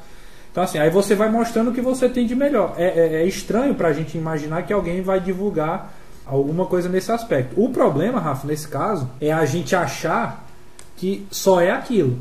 [0.50, 2.74] Então, assim, aí você vai mostrando o que você tem de melhor.
[2.76, 5.92] É, é, é estranho pra gente imaginar que alguém vai divulgar
[6.30, 7.60] alguma coisa nesse aspecto.
[7.60, 10.46] O problema, Rafa, nesse caso, é a gente achar
[10.96, 12.18] que só é aquilo.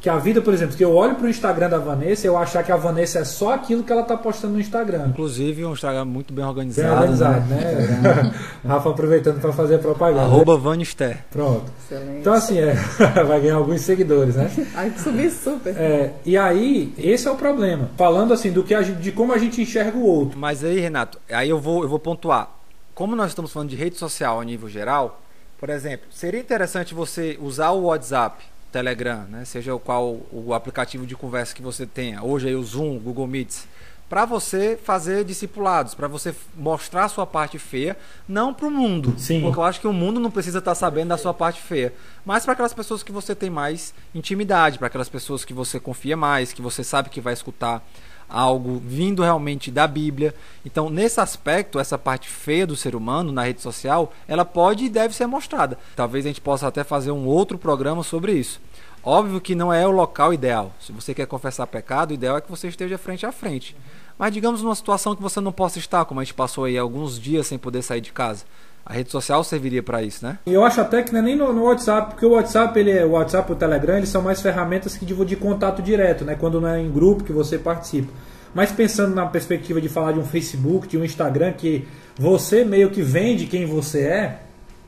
[0.00, 2.62] Que a vida, por exemplo, que eu olho para o Instagram da Vanessa, eu achar
[2.62, 5.08] que a Vanessa é só aquilo que ela está postando no Instagram.
[5.08, 6.88] Inclusive, um Instagram muito bem organizado.
[6.88, 8.00] Bem organizado, né?
[8.02, 8.34] né?
[8.64, 10.22] Rafa aproveitando para fazer propaganda.
[10.22, 10.60] Arroba né?
[10.62, 11.24] Vanister.
[11.30, 11.64] Pronto.
[11.84, 12.20] Excelente.
[12.20, 12.74] Então, assim, é,
[13.26, 14.48] vai ganhar alguns seguidores, né?
[14.76, 15.74] Ai, subir super.
[15.76, 17.90] É, e aí, esse é o problema.
[17.96, 20.38] Falando assim, do que a gente, de como a gente enxerga o outro.
[20.38, 22.55] Mas aí, Renato, aí eu vou, eu vou pontuar
[22.96, 25.20] como nós estamos falando de rede social a nível geral,
[25.58, 31.06] por exemplo, seria interessante você usar o WhatsApp, Telegram, né, seja o qual o aplicativo
[31.06, 33.68] de conversa que você tenha, hoje aí o Zoom, Google Meets,
[34.08, 37.96] para você fazer discipulados, para você mostrar a sua parte feia,
[38.28, 39.40] não para o mundo, Sim.
[39.40, 41.92] porque eu acho que o mundo não precisa estar tá sabendo da sua parte feia,
[42.24, 46.16] mas para aquelas pessoas que você tem mais intimidade, para aquelas pessoas que você confia
[46.16, 47.82] mais, que você sabe que vai escutar
[48.28, 50.34] algo vindo realmente da Bíblia.
[50.64, 54.88] Então, nesse aspecto, essa parte feia do ser humano na rede social, ela pode e
[54.88, 55.78] deve ser mostrada.
[55.94, 58.60] Talvez a gente possa até fazer um outro programa sobre isso.
[59.08, 60.72] Óbvio que não é o local ideal.
[60.80, 63.76] Se você quer confessar pecado, o ideal é que você esteja frente a frente.
[64.18, 67.16] Mas digamos numa situação que você não possa estar, como a gente passou aí alguns
[67.16, 68.44] dias sem poder sair de casa.
[68.84, 70.40] A rede social serviria para isso, né?
[70.44, 73.04] Eu acho até que não é nem no, no, WhatsApp, porque o WhatsApp, ele é,
[73.04, 76.34] o WhatsApp e o Telegram, eles são mais ferramentas que de contato direto, né?
[76.34, 78.12] Quando não é em grupo que você participa.
[78.52, 81.86] Mas pensando na perspectiva de falar de um Facebook, de um Instagram, que
[82.18, 84.40] você meio que vende quem você é,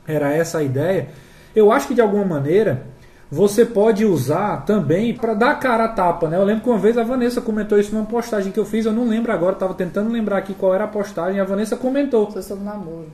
[0.05, 1.07] era essa a ideia.
[1.55, 2.98] Eu acho que de alguma maneira
[3.31, 6.37] você pode usar também para dar cara a tapa, né?
[6.37, 8.91] Eu lembro que uma vez a Vanessa comentou isso numa postagem que eu fiz, eu
[8.91, 12.31] não lembro agora, estava tentando lembrar aqui qual era a postagem, a Vanessa comentou.
[12.31, 13.07] Foi sobre namoro.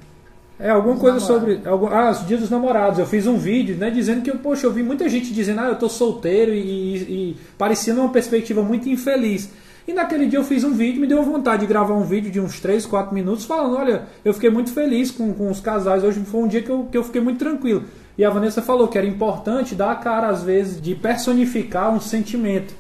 [0.57, 1.59] É, alguma coisa sobre.
[1.65, 2.97] Algum, ah, os dias dos namorados.
[2.97, 5.75] Eu fiz um vídeo, né, dizendo que, poxa, eu vi muita gente dizendo, ah, eu
[5.75, 9.49] tô solteiro e, e, e parecia uma perspectiva muito infeliz.
[9.87, 12.39] E naquele dia eu fiz um vídeo, me deu vontade de gravar um vídeo de
[12.39, 16.21] uns 3, 4 minutos falando, olha, eu fiquei muito feliz com, com os casais, hoje
[16.21, 17.83] foi um dia que eu, que eu fiquei muito tranquilo.
[18.17, 21.99] E a Vanessa falou que era importante dar a cara, às vezes, de personificar um
[21.99, 22.73] sentimento,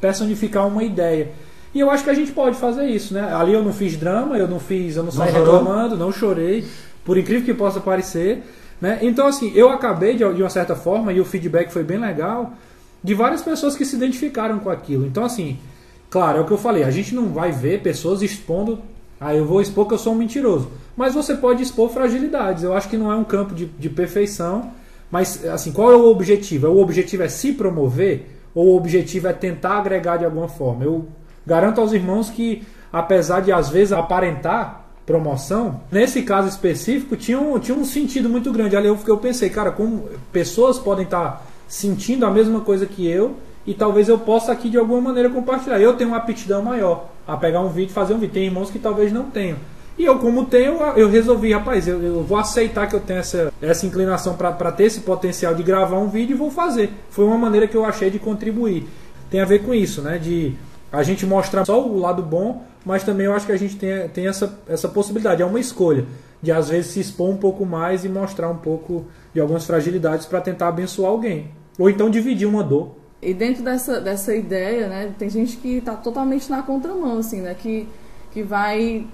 [0.00, 1.30] personificar uma ideia.
[1.74, 3.34] E eu acho que a gente pode fazer isso, né?
[3.34, 6.66] Ali eu não fiz drama, eu não fiz, eu não, não saí reclamando, não chorei
[7.04, 8.42] por incrível que possa parecer.
[8.80, 8.98] Né?
[9.00, 12.52] Então, assim, eu acabei de, de uma certa forma, e o feedback foi bem legal,
[13.02, 15.06] de várias pessoas que se identificaram com aquilo.
[15.06, 15.58] Então, assim,
[16.10, 18.80] claro, é o que eu falei, a gente não vai ver pessoas expondo.
[19.20, 20.70] Ah, eu vou expor que eu sou um mentiroso.
[20.96, 22.62] Mas você pode expor fragilidades.
[22.62, 24.70] Eu acho que não é um campo de, de perfeição.
[25.10, 26.68] Mas, assim, qual é o objetivo?
[26.68, 30.84] O objetivo é se promover ou o objetivo é tentar agregar de alguma forma?
[30.84, 31.06] Eu
[31.46, 37.58] garanto aos irmãos que, apesar de às vezes aparentar promoção, nesse caso específico, tinha um,
[37.58, 38.76] tinha um sentido muito grande.
[38.76, 43.36] Ali eu, eu pensei, cara, como pessoas podem estar sentindo a mesma coisa que eu
[43.66, 45.80] e talvez eu possa aqui de alguma maneira compartilhar.
[45.80, 48.34] Eu tenho uma aptidão maior a pegar um vídeo e fazer um vídeo.
[48.34, 49.58] Tem irmãos que talvez não tenham.
[49.98, 53.52] E eu, como tenho, eu resolvi, rapaz, eu, eu vou aceitar que eu tenho essa,
[53.62, 56.90] essa inclinação para ter esse potencial de gravar um vídeo e vou fazer.
[57.08, 58.86] Foi uma maneira que eu achei de contribuir.
[59.30, 60.18] Tem a ver com isso, né?
[60.18, 60.54] De
[60.92, 64.08] a gente mostrar só o lado bom, mas também eu acho que a gente tem,
[64.08, 66.04] tem essa, essa possibilidade, é uma escolha
[66.42, 70.26] de às vezes se expor um pouco mais e mostrar um pouco de algumas fragilidades
[70.26, 71.50] para tentar abençoar alguém.
[71.78, 72.94] Ou então dividir uma dor.
[73.20, 77.54] E dentro dessa, dessa ideia, né, tem gente que está totalmente na contramão, assim, né,
[77.54, 77.88] que,
[78.32, 79.06] que vai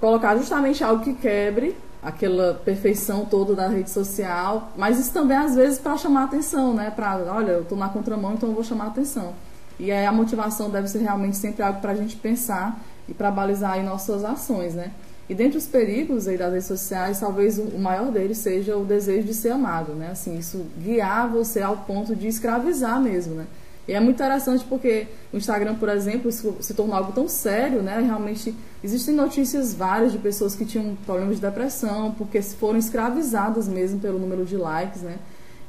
[0.00, 5.54] colocar justamente algo que quebre aquela perfeição toda da rede social, mas isso também às
[5.54, 8.88] vezes para chamar atenção, né, para, olha, eu estou na contramão, então eu vou chamar
[8.88, 9.34] atenção.
[9.78, 13.30] E aí a motivação deve ser realmente sempre algo para a gente pensar e para
[13.30, 14.90] balizar aí nossas ações, né.
[15.28, 19.26] E dentre os perigos aí das redes sociais, talvez o maior deles seja o desejo
[19.26, 20.08] de ser amado, né?
[20.10, 23.46] Assim, isso guiar você ao ponto de escravizar mesmo, né?
[23.86, 28.00] E é muito interessante porque o Instagram, por exemplo, se tornou algo tão sério, né?
[28.00, 33.98] Realmente existem notícias várias de pessoas que tinham problemas de depressão, porque foram escravizadas mesmo
[33.98, 35.16] pelo número de likes, né?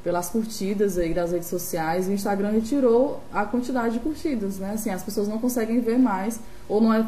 [0.03, 2.07] Pelas curtidas aí das redes sociais.
[2.07, 4.71] E o Instagram retirou a quantidade de curtidas, né?
[4.73, 7.01] Assim, as pessoas não conseguem ver mais, ou não é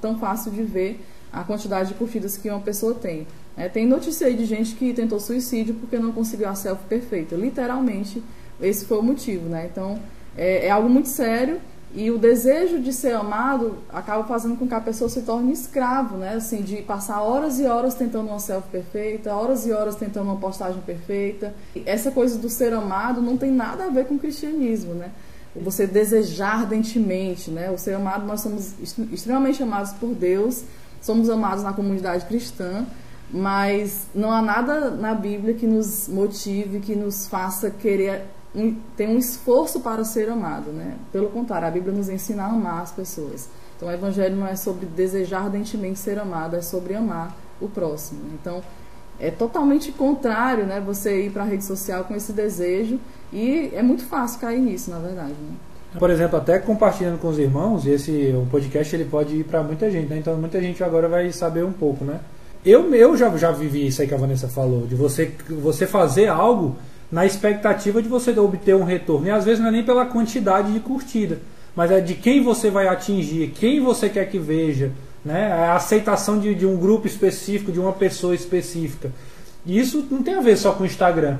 [0.00, 3.26] tão fácil de ver a quantidade de curtidas que uma pessoa tem.
[3.56, 7.34] É, tem notícia aí de gente que tentou suicídio porque não conseguiu a selfie perfeita.
[7.36, 8.22] Literalmente,
[8.60, 9.68] esse foi o motivo, né?
[9.70, 9.98] Então,
[10.36, 11.60] é, é, algo muito sério
[11.94, 16.16] e o desejo de ser amado acaba fazendo com que a pessoa se torne escravo,
[16.16, 16.34] né?
[16.34, 20.36] Assim, de passar horas e horas tentando uma selfie perfeita, horas e horas tentando uma
[20.36, 21.54] postagem perfeita.
[21.84, 25.10] Essa coisa do ser amado não tem nada a ver com o cristianismo, né?
[25.54, 27.70] Você desejar ardentemente, né?
[27.70, 28.74] O ser amado, nós somos
[29.12, 30.64] extremamente amados por Deus,
[31.00, 32.86] somos amados na comunidade cristã,
[33.30, 38.24] mas não há nada na Bíblia que nos motive, que nos faça querer
[38.96, 40.96] ter um esforço para ser amado, né?
[41.10, 43.48] Pelo contrário, a Bíblia nos ensina a amar as pessoas.
[43.76, 48.20] Então, o Evangelho não é sobre desejar ardentemente ser amado, é sobre amar o próximo.
[48.34, 48.62] Então,
[49.22, 50.82] é totalmente contrário, né?
[50.84, 52.98] Você ir para a rede social com esse desejo
[53.32, 55.30] e é muito fácil cair nisso, na verdade.
[55.30, 55.56] Né?
[55.96, 59.88] Por exemplo, até compartilhando com os irmãos, esse o podcast ele pode ir para muita
[59.88, 60.18] gente, né?
[60.18, 62.18] Então muita gente agora vai saber um pouco, né?
[62.64, 66.26] Eu, eu já, já vivi isso aí que a Vanessa falou, de você, você fazer
[66.26, 66.76] algo
[67.10, 69.28] na expectativa de você obter um retorno.
[69.28, 71.38] E às vezes não é nem pela quantidade de curtida,
[71.76, 74.90] mas é de quem você vai atingir, quem você quer que veja,
[75.24, 75.52] né?
[75.52, 79.10] A aceitação de, de um grupo específico, de uma pessoa específica.
[79.64, 81.38] E isso não tem a ver só com o Instagram.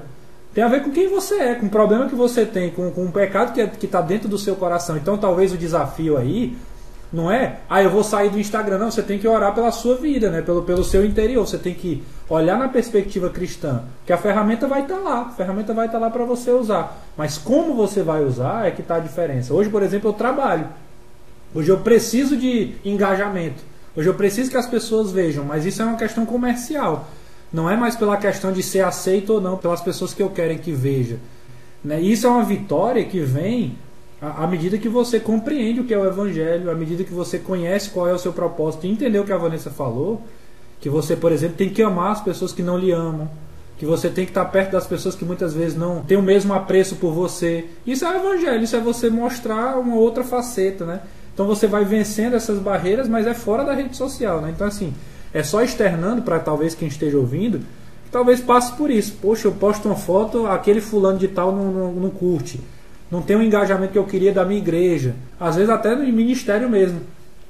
[0.55, 3.07] Tem a ver com quem você é, com o problema que você tem, com, com
[3.07, 4.97] o pecado que é, está dentro do seu coração.
[4.97, 6.57] Então talvez o desafio aí
[7.13, 8.79] não é, ah, eu vou sair do Instagram.
[8.79, 10.41] Não, você tem que orar pela sua vida, né?
[10.41, 11.47] pelo, pelo seu interior.
[11.47, 15.31] Você tem que olhar na perspectiva cristã, que a ferramenta vai estar tá lá, a
[15.31, 16.99] ferramenta vai estar tá lá para você usar.
[17.17, 19.53] Mas como você vai usar é que está a diferença.
[19.53, 20.67] Hoje, por exemplo, eu trabalho.
[21.55, 23.72] Hoje eu preciso de engajamento.
[23.95, 27.09] Hoje eu preciso que as pessoas vejam, mas isso é uma questão comercial.
[27.53, 30.59] Não é mais pela questão de ser aceito ou não pelas pessoas que eu quero
[30.59, 31.19] que veja.
[31.85, 32.01] Né?
[32.01, 33.77] Isso é uma vitória que vem
[34.23, 37.91] à medida que você compreende o que é o Evangelho, à medida que você conhece
[37.91, 40.23] qual é o seu propósito e entendeu o que a Vanessa falou,
[40.81, 43.29] que você, por exemplo, tem que amar as pessoas que não lhe amam,
[43.77, 46.55] que você tem que estar perto das pessoas que muitas vezes não têm o mesmo
[46.55, 47.67] apreço por você.
[47.85, 51.01] Isso é o Evangelho, isso é você mostrar uma outra faceta, né?
[51.35, 54.53] Então você vai vencendo essas barreiras, mas é fora da rede social, né?
[54.55, 54.93] Então assim,
[55.33, 57.59] é só externando para talvez quem esteja ouvindo,
[58.05, 59.17] que talvez passe por isso.
[59.21, 62.61] Poxa, eu posto uma foto, aquele fulano de tal não, não, não curte.
[63.11, 65.15] Não tem o engajamento que eu queria da minha igreja.
[65.39, 67.01] Às vezes até no ministério mesmo.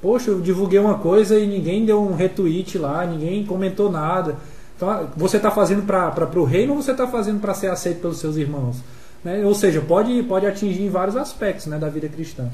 [0.01, 4.35] Poxa, eu divulguei uma coisa e ninguém deu um retweet lá, ninguém comentou nada.
[4.75, 8.17] Então, você está fazendo para o reino ou você está fazendo para ser aceito pelos
[8.17, 8.77] seus irmãos?
[9.23, 9.45] Né?
[9.45, 12.49] Ou seja, pode, pode atingir em vários aspectos né, da vida cristã.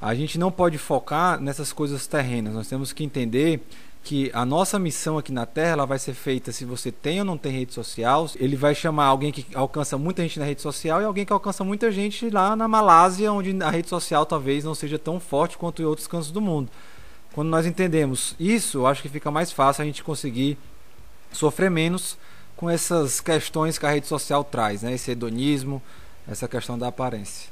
[0.00, 2.54] A gente não pode focar nessas coisas terrenas.
[2.54, 3.60] Nós temos que entender
[4.02, 7.24] que a nossa missão aqui na Terra ela vai ser feita se você tem ou
[7.24, 8.28] não tem rede social.
[8.36, 11.62] Ele vai chamar alguém que alcança muita gente na rede social e alguém que alcança
[11.62, 15.82] muita gente lá na Malásia, onde a rede social talvez não seja tão forte quanto
[15.82, 16.70] em outros cantos do mundo.
[17.32, 20.56] Quando nós entendemos isso, eu acho que fica mais fácil a gente conseguir
[21.30, 22.16] sofrer menos
[22.56, 24.94] com essas questões que a rede social traz, né?
[24.94, 25.80] Esse hedonismo,
[26.28, 27.48] essa questão da aparência.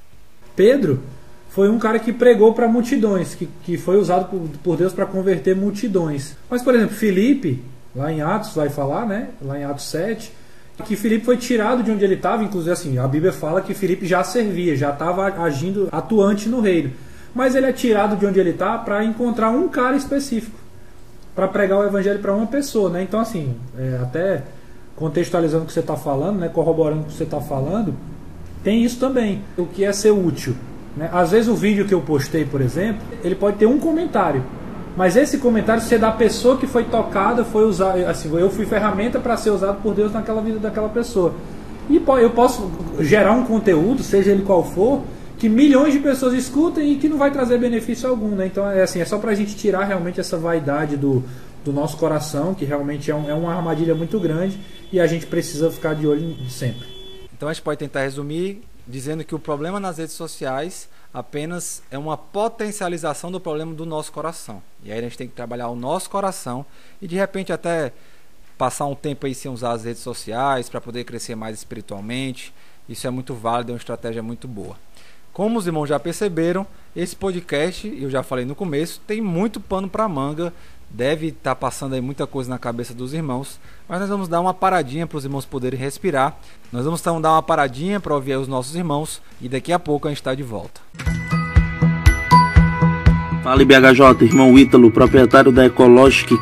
[0.57, 1.03] Pedro
[1.49, 5.07] foi um cara que pregou para multidões, que, que foi usado por, por Deus para
[5.07, 6.37] converter multidões.
[6.49, 7.63] Mas, por exemplo, Filipe,
[7.95, 9.29] lá em Atos, vai falar, né?
[9.43, 10.33] Lá em Atos 7,
[10.85, 14.07] que Filipe foi tirado de onde ele estava, inclusive assim, a Bíblia fala que Filipe
[14.07, 16.93] já servia, já estava agindo atuante no reino.
[17.35, 20.57] Mas ele é tirado de onde ele está para encontrar um cara específico,
[21.35, 23.03] para pregar o evangelho para uma pessoa, né?
[23.03, 24.45] Então assim, é, até
[24.97, 26.49] contextualizando o que você está falando, né?
[26.49, 27.95] Corroborando o que você está falando,
[28.63, 29.43] tem isso também.
[29.57, 30.55] O que é ser útil?
[30.99, 31.09] Né?
[31.13, 34.45] Às vezes o vídeo que eu postei, por exemplo, ele pode ter um comentário.
[34.97, 39.21] Mas esse comentário ser da pessoa que foi tocada, foi usado, assim, eu fui ferramenta
[39.21, 41.33] para ser usado por Deus naquela vida daquela pessoa.
[41.89, 45.03] E eu posso gerar um conteúdo, seja ele qual for,
[45.39, 48.47] que milhões de pessoas escutem e que não vai trazer benefício algum, né?
[48.47, 51.23] Então é assim, é só para a gente tirar realmente essa vaidade do,
[51.65, 54.59] do nosso coração, que realmente é, um, é uma armadilha muito grande
[54.93, 56.89] e a gente precisa ficar de olho sempre.
[57.37, 61.99] Então a gente pode tentar resumir dizendo que o problema nas redes sociais apenas é
[61.99, 64.63] uma potencialização do problema do nosso coração.
[64.83, 66.65] E aí a gente tem que trabalhar o nosso coração
[67.01, 67.93] e de repente até
[68.57, 72.53] passar um tempo aí sem usar as redes sociais para poder crescer mais espiritualmente.
[72.89, 74.77] Isso é muito válido, é uma estratégia muito boa.
[75.33, 79.89] Como os irmãos já perceberam, esse podcast, eu já falei no começo, tem muito pano
[79.89, 80.53] para manga
[80.91, 84.41] Deve estar tá passando aí muita coisa na cabeça dos irmãos, mas nós vamos dar
[84.41, 86.37] uma paradinha para os irmãos poderem respirar.
[86.73, 90.09] Nós vamos então dar uma paradinha para ouvir os nossos irmãos e daqui a pouco
[90.09, 90.81] a gente está de volta.
[93.43, 96.35] Fala BHJ, irmão Ítalo, proprietário da Ecologic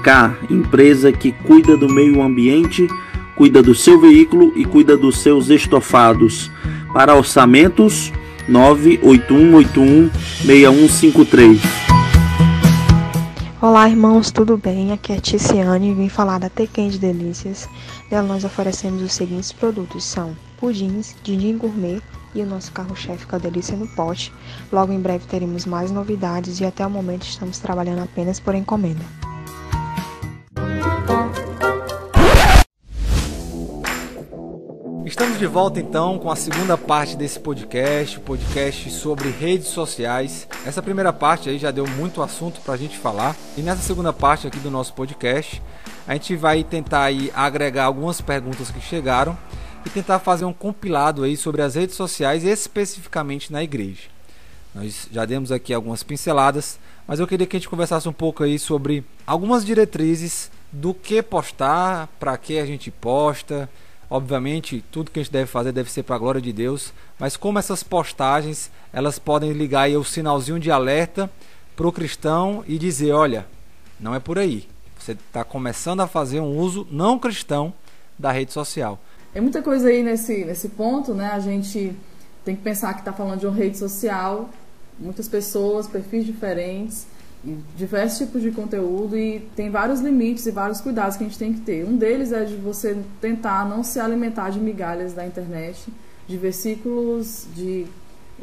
[0.50, 2.88] empresa que cuida do meio ambiente,
[3.36, 6.50] cuida do seu veículo e cuida dos seus estofados.
[6.92, 8.12] Para orçamentos,
[8.48, 10.10] 98181
[10.44, 11.95] 6153.
[13.68, 14.92] Olá, irmãos, tudo bem?
[14.92, 17.68] Aqui é Ticiane e vim falar da Tequém de Delícias.
[18.08, 22.00] Nela nós oferecemos os seguintes produtos: são pudins, dindim gourmet
[22.32, 24.32] e o nosso carro-chefe com a delícia no pote.
[24.70, 29.04] Logo em breve teremos mais novidades e até o momento estamos trabalhando apenas por encomenda.
[35.16, 40.46] Estamos de volta então com a segunda parte desse podcast, podcast sobre redes sociais.
[40.66, 44.12] Essa primeira parte aí já deu muito assunto para a gente falar e nessa segunda
[44.12, 45.62] parte aqui do nosso podcast
[46.06, 49.34] a gente vai tentar aí agregar algumas perguntas que chegaram
[49.86, 54.10] e tentar fazer um compilado aí sobre as redes sociais especificamente na igreja.
[54.74, 58.44] Nós já demos aqui algumas pinceladas, mas eu queria que a gente conversasse um pouco
[58.44, 63.66] aí sobre algumas diretrizes do que postar, para que a gente posta
[64.08, 67.36] Obviamente, tudo que a gente deve fazer deve ser para a glória de Deus, mas
[67.36, 71.30] como essas postagens, elas podem ligar aí o sinalzinho de alerta
[71.74, 73.46] para o cristão e dizer, olha,
[73.98, 74.68] não é por aí.
[74.98, 77.72] Você está começando a fazer um uso não cristão
[78.18, 78.98] da rede social.
[79.34, 81.30] É muita coisa aí nesse, nesse ponto, né?
[81.32, 81.94] A gente
[82.44, 84.48] tem que pensar que está falando de uma rede social,
[84.98, 87.06] muitas pessoas, perfis diferentes,
[87.76, 91.52] diversos tipos de conteúdo e tem vários limites e vários cuidados que a gente tem
[91.52, 91.84] que ter.
[91.84, 95.88] Um deles é de você tentar não se alimentar de migalhas da internet,
[96.26, 97.86] de versículos, de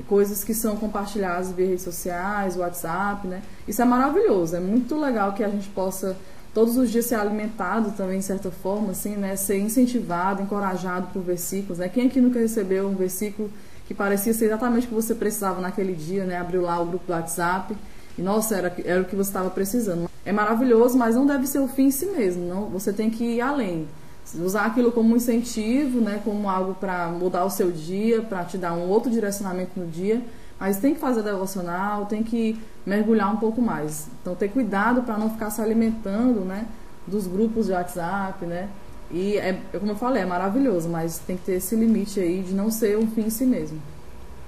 [0.07, 3.41] coisas que são compartilhadas via redes sociais, WhatsApp, né?
[3.67, 6.15] Isso é maravilhoso, é muito legal que a gente possa
[6.53, 9.35] todos os dias ser alimentado também de certa forma, assim, né?
[9.35, 11.89] Ser incentivado, encorajado por versículos, né?
[11.89, 13.51] Quem aqui nunca recebeu um versículo
[13.85, 16.37] que parecia ser exatamente o que você precisava naquele dia, né?
[16.37, 17.75] Abriu lá o grupo do WhatsApp
[18.17, 20.09] e nossa, era, era o que você estava precisando.
[20.25, 22.47] É maravilhoso, mas não deve ser o fim em si mesmo.
[22.47, 23.87] Não, você tem que ir além.
[24.35, 28.57] Usar aquilo como um incentivo, né, como algo para mudar o seu dia, para te
[28.57, 30.21] dar um outro direcionamento no dia.
[30.59, 34.07] Mas tem que fazer devocional, tem que mergulhar um pouco mais.
[34.21, 36.65] Então, ter cuidado para não ficar se alimentando né,
[37.05, 38.69] dos grupos de WhatsApp, né?
[39.11, 42.53] E, é, como eu falei, é maravilhoso, mas tem que ter esse limite aí de
[42.53, 43.79] não ser um fim em si mesmo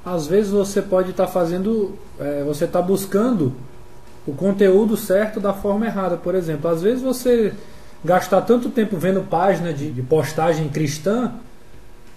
[0.05, 3.53] às vezes você pode estar tá fazendo, é, você está buscando
[4.27, 6.15] o conteúdo certo da forma errada.
[6.15, 7.53] Por exemplo, às vezes você
[8.03, 11.33] gastar tanto tempo vendo página de, de postagem cristã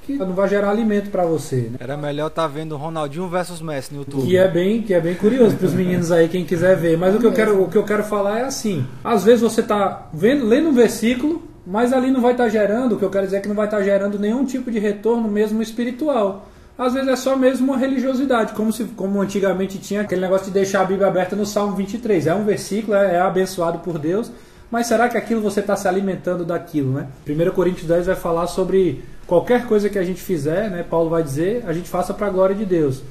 [0.04, 1.70] que não vai gerar alimento para você.
[1.70, 1.78] Né?
[1.80, 4.26] Era melhor estar tá vendo Ronaldinho versus Messi no YouTube.
[4.26, 6.96] Que é bem, que é bem curioso para os meninos aí quem quiser ver.
[6.96, 9.60] Mas o que eu quero, o que eu quero falar é assim: às vezes você
[9.60, 12.94] está vendo, lendo um versículo, mas ali não vai estar tá gerando.
[12.94, 14.78] O que eu quero dizer é que não vai estar tá gerando nenhum tipo de
[14.78, 16.46] retorno mesmo espiritual
[16.78, 20.52] às vezes é só mesmo uma religiosidade, como se como antigamente tinha aquele negócio de
[20.52, 22.28] deixar a Bíblia aberta no Salmo 23.
[22.28, 24.30] É um versículo, é, é abençoado por Deus,
[24.70, 27.08] mas será que aquilo você está se alimentando daquilo, né?
[27.28, 30.84] 1 Coríntios 10 vai falar sobre qualquer coisa que a gente fizer, né?
[30.88, 33.02] Paulo vai dizer, a gente faça para a glória de Deus.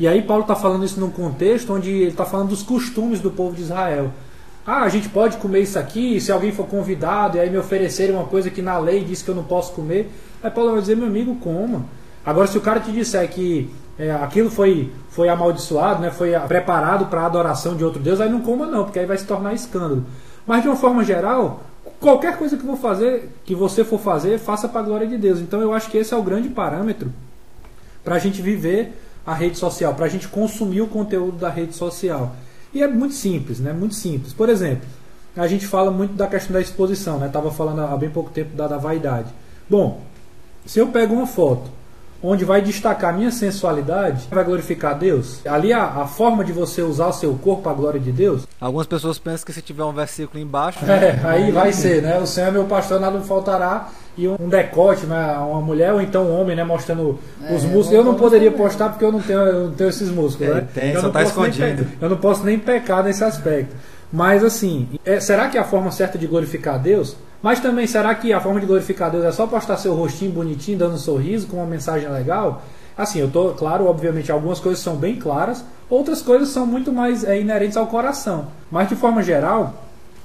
[0.00, 3.30] E aí Paulo está falando isso num contexto onde ele está falando dos costumes do
[3.30, 4.10] povo de Israel.
[4.66, 8.16] Ah, a gente pode comer isso aqui, se alguém for convidado e aí me oferecerem
[8.16, 10.10] uma coisa que na lei diz que eu não posso comer.
[10.42, 11.84] Aí Paulo vai dizer, meu amigo, coma.
[12.24, 17.06] Agora, se o cara te disser que é, aquilo foi, foi amaldiçoado, né, foi preparado
[17.06, 19.54] para a adoração de outro Deus, aí não coma não, porque aí vai se tornar
[19.54, 20.04] escândalo.
[20.46, 21.62] Mas de uma forma geral,
[22.00, 25.40] qualquer coisa que, fazer, que você for fazer, faça para a glória de Deus.
[25.40, 27.12] Então eu acho que esse é o grande parâmetro
[28.02, 28.92] para a gente viver
[29.24, 32.34] a rede social, para a gente consumir o conteúdo da rede social.
[32.74, 33.72] E é muito simples, né?
[33.72, 34.32] Muito simples.
[34.32, 34.88] Por exemplo,
[35.36, 37.28] a gente fala muito da questão da exposição, né?
[37.28, 39.28] Tava falando há bem pouco tempo da, da vaidade.
[39.68, 40.02] Bom,
[40.66, 41.70] se eu pego uma foto
[42.22, 45.40] onde vai destacar a minha sensualidade, vai glorificar Deus?
[45.46, 48.46] Ali a, a forma de você usar o seu corpo para a glória de Deus?
[48.60, 50.78] Algumas pessoas pensam que se tiver um versículo embaixo.
[50.84, 52.18] É, aí vai ser, né?
[52.18, 53.88] O Senhor é meu pastor, nada me faltará.
[54.16, 55.36] E um decote, né?
[55.38, 56.62] uma mulher ou então um homem, né?
[56.62, 57.92] Mostrando É, os músculos.
[57.92, 60.54] Eu não pode poderia postar porque eu não tenho, eu não tenho esses músculos, É,
[60.54, 60.68] né?
[60.74, 61.86] tem, eu só não tá escondido.
[62.00, 63.74] eu não posso nem pecar nesse aspecto.
[64.12, 67.16] Mas assim, é- será que a forma certa de glorificar a Deus?
[67.42, 70.78] Mas também, será que a forma de glorificar Deus é só postar seu rostinho bonitinho,
[70.78, 72.62] dando um sorriso, com uma mensagem legal?
[72.96, 77.24] Assim, eu tô, claro, obviamente, algumas coisas são bem claras, outras coisas são muito mais
[77.24, 78.46] é, inerentes ao coração.
[78.70, 79.74] Mas de forma geral,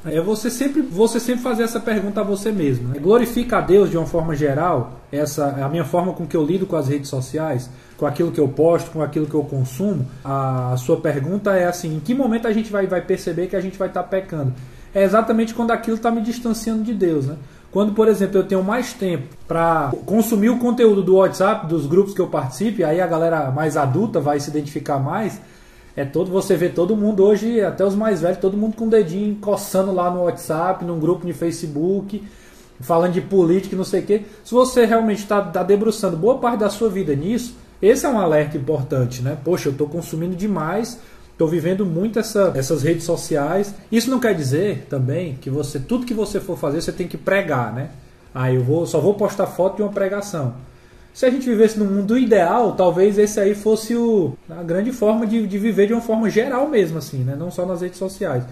[0.06, 2.90] é você sempre, você sempre fazer essa pergunta a você mesmo.
[2.90, 3.00] né?
[3.00, 6.44] Glorifica a Deus de uma forma geral, essa é a minha forma com que eu
[6.44, 10.06] lido com as redes sociais, com aquilo que eu posto, com aquilo que eu consumo.
[10.24, 13.62] A, sua pergunta é assim: em que momento a gente vai, vai perceber que a
[13.62, 14.54] gente vai estar pecando?
[14.98, 17.36] É exatamente quando aquilo está me distanciando de Deus, né?
[17.72, 22.16] Quando, por exemplo, eu tenho mais tempo para consumir o conteúdo do WhatsApp, dos grupos
[22.16, 25.40] que eu participe, aí a galera mais adulta vai se identificar mais.
[25.96, 28.90] É todo você vê todo mundo hoje, até os mais velhos, todo mundo com o
[28.90, 32.24] dedinho coçando lá no WhatsApp, num grupo de Facebook,
[32.80, 34.24] falando de política não sei o quê.
[34.44, 38.18] Se você realmente está tá debruçando boa parte da sua vida nisso, esse é um
[38.18, 39.38] alerta importante, né?
[39.46, 41.00] Poxa, eu estou consumindo demais,
[41.38, 43.74] estou vivendo muito essa, essas redes sociais.
[43.92, 47.16] Isso não quer dizer também que você tudo que você for fazer você tem que
[47.16, 47.92] pregar, né?
[48.34, 50.56] Ah, eu vou, só vou postar foto de uma pregação.
[51.14, 55.26] Se a gente vivesse no mundo ideal, talvez esse aí fosse o, a grande forma
[55.26, 57.36] de, de viver de uma forma geral mesmo, assim, né?
[57.36, 58.44] Não só nas redes sociais.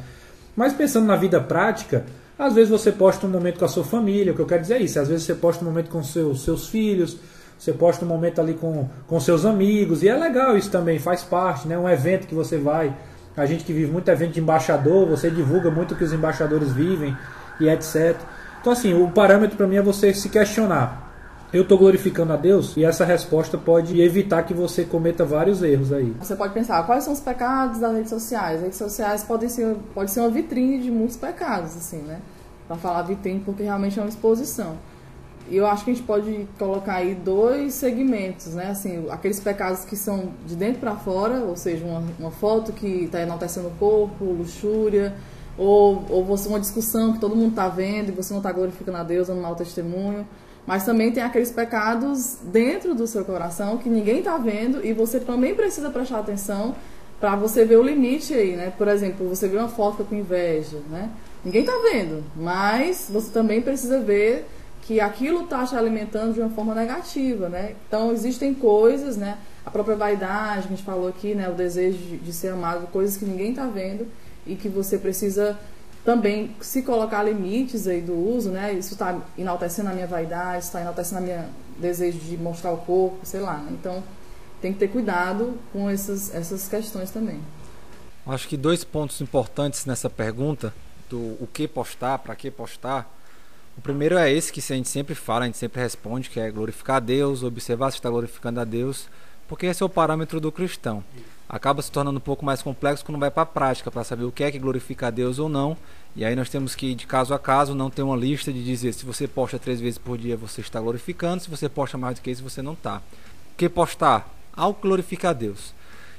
[0.56, 2.06] Mas pensando na vida prática,
[2.38, 4.76] às vezes você posta um momento com a sua família, o que eu quero dizer
[4.76, 5.00] é isso.
[5.00, 7.18] Às vezes você posta um momento com seus, seus filhos,
[7.58, 11.24] você posta um momento ali com, com seus amigos, e é legal isso também, faz
[11.24, 11.78] parte, né?
[11.78, 12.96] Um evento que você vai.
[13.36, 16.72] A gente que vive muito evento de embaixador, você divulga muito o que os embaixadores
[16.72, 17.16] vivem
[17.60, 18.16] e etc.
[18.62, 21.06] Então, assim, o parâmetro para mim é você se questionar.
[21.54, 22.76] Eu estou glorificando a Deus?
[22.76, 26.14] E essa resposta pode evitar que você cometa vários erros aí.
[26.20, 28.58] Você pode pensar, quais são os pecados das redes sociais?
[28.58, 32.20] As redes sociais podem ser, pode ser uma vitrine de muitos pecados, assim, né?
[32.68, 34.76] Para falar vitrine, porque realmente é uma exposição.
[35.50, 38.72] Eu acho que a gente pode colocar aí dois segmentos, né?
[38.72, 43.06] Assim, aqueles pecados que são de dentro para fora, ou seja, uma, uma foto que
[43.06, 45.14] está enaltecendo o corpo, luxúria,
[45.58, 48.98] ou, ou você uma discussão que todo mundo está vendo e você não está glorificando
[48.98, 50.28] a Deus, dando mau testemunho.
[50.66, 55.20] Mas também tem aqueles pecados dentro do seu coração que ninguém está vendo e você
[55.20, 56.76] também precisa prestar atenção
[57.20, 58.74] para você ver o limite aí, né?
[58.76, 61.10] Por exemplo, você vê uma foto com inveja, né?
[61.44, 64.48] Ninguém está vendo, mas você também precisa ver
[64.86, 67.76] que aquilo está te alimentando de uma forma negativa, né?
[67.88, 69.38] Então existem coisas, né?
[69.66, 71.50] A própria vaidade que a gente falou aqui, né?
[71.50, 74.08] O desejo de, de ser amado, coisas que ninguém está vendo
[74.46, 75.58] e que você precisa
[76.04, 78.74] também se colocar limites aí do uso, né?
[78.74, 83.18] Isso está enaltecendo a minha vaidade, está enaltecendo a minha desejo de mostrar o corpo,
[83.24, 83.58] sei lá.
[83.58, 83.72] Né?
[83.72, 84.04] Então
[84.62, 87.40] tem que ter cuidado com essas, essas questões também.
[88.28, 90.74] Acho que dois pontos importantes nessa pergunta
[91.10, 93.12] do o que postar, para que postar.
[93.78, 96.50] O primeiro é esse que a gente sempre fala, a gente sempre responde, que é
[96.50, 99.10] glorificar a Deus, observar se está glorificando a Deus,
[99.48, 101.04] porque esse é o parâmetro do cristão.
[101.48, 104.32] Acaba se tornando um pouco mais complexo quando vai para a prática, para saber o
[104.32, 105.78] que é que glorifica a Deus ou não.
[106.16, 108.94] E aí nós temos que de caso a caso, não ter uma lista de dizer
[108.94, 112.22] se você posta três vezes por dia você está glorificando, se você posta mais do
[112.22, 112.98] que isso você não está.
[112.98, 114.34] O que postar?
[114.56, 115.74] Algo que glorifica a Deus.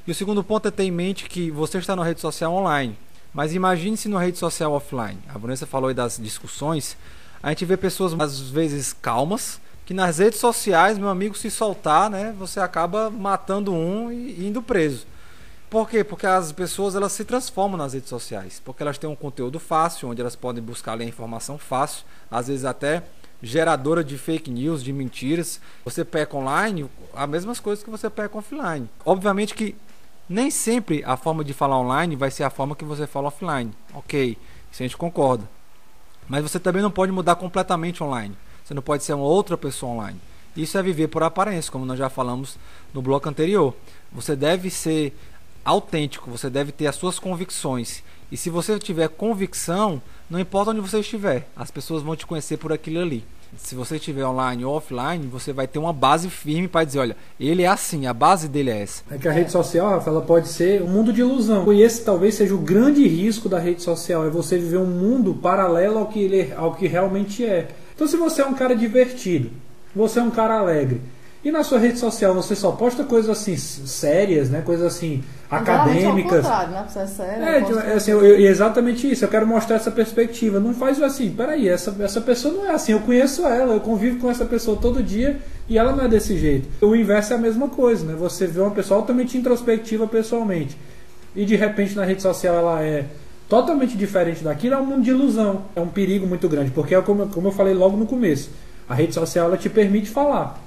[0.06, 2.96] E o segundo ponto é ter em mente que você está na rede social online,
[3.34, 5.18] mas imagine se na rede social offline.
[5.28, 6.96] A Vanessa falou aí das discussões.
[7.42, 12.10] A gente vê pessoas às vezes calmas, que nas redes sociais, meu amigo, se soltar,
[12.10, 15.06] né, você acaba matando um e indo preso.
[15.70, 16.04] Por quê?
[16.04, 20.08] Porque as pessoas elas se transformam nas redes sociais, porque elas têm um conteúdo fácil,
[20.08, 23.02] onde elas podem buscar ali a informação fácil, às vezes até
[23.42, 25.60] geradora de fake news, de mentiras.
[25.84, 28.88] Você peca online, as mesmas coisas que você peca offline.
[29.04, 29.76] Obviamente que
[30.28, 33.72] nem sempre a forma de falar online vai ser a forma que você fala offline.
[33.94, 34.36] Ok,
[34.70, 35.48] isso a gente concorda.
[36.28, 38.36] Mas você também não pode mudar completamente online.
[38.64, 40.20] Você não pode ser uma outra pessoa online.
[40.56, 42.58] Isso é viver por aparência, como nós já falamos
[42.92, 43.74] no bloco anterior.
[44.10, 45.14] Você deve ser
[45.64, 48.02] autêntico, você deve ter as suas convicções.
[48.32, 52.56] E se você tiver convicção, não importa onde você estiver, as pessoas vão te conhecer
[52.56, 53.24] por aquilo ali.
[53.56, 57.16] Se você estiver online ou offline, você vai ter uma base firme para dizer, olha,
[57.38, 59.02] ele é assim, a base dele é essa.
[59.10, 61.72] É que a rede social, Rafa, ela pode ser um mundo de ilusão.
[61.72, 65.34] E esse talvez seja o grande risco da rede social, é você viver um mundo
[65.34, 67.68] paralelo ao que, ele, ao que realmente é.
[67.94, 69.50] Então se você é um cara divertido,
[69.94, 71.00] você é um cara alegre,
[71.46, 74.62] e na sua rede social você só posta coisas assim sérias, né?
[74.62, 76.44] Coisas assim acadêmicas.
[76.44, 76.84] Né?
[76.84, 79.24] É sério, É, é assim, eu, eu, exatamente isso.
[79.24, 80.58] Eu quero mostrar essa perspectiva.
[80.58, 82.90] Não faz assim, peraí, essa, essa pessoa não é assim.
[82.90, 85.38] Eu conheço ela, eu convivo com essa pessoa todo dia
[85.68, 86.68] E ela não é desse jeito.
[86.84, 88.14] O inverso é a mesma coisa, né?
[88.18, 90.76] Você vê uma pessoa altamente introspectiva pessoalmente
[91.36, 93.04] e de repente na rede social ela é
[93.48, 95.62] totalmente diferente daquilo, é um mundo de ilusão.
[95.76, 98.50] É um perigo muito grande, porque é como, como eu falei logo no começo.
[98.88, 100.65] A rede social ela te permite falar,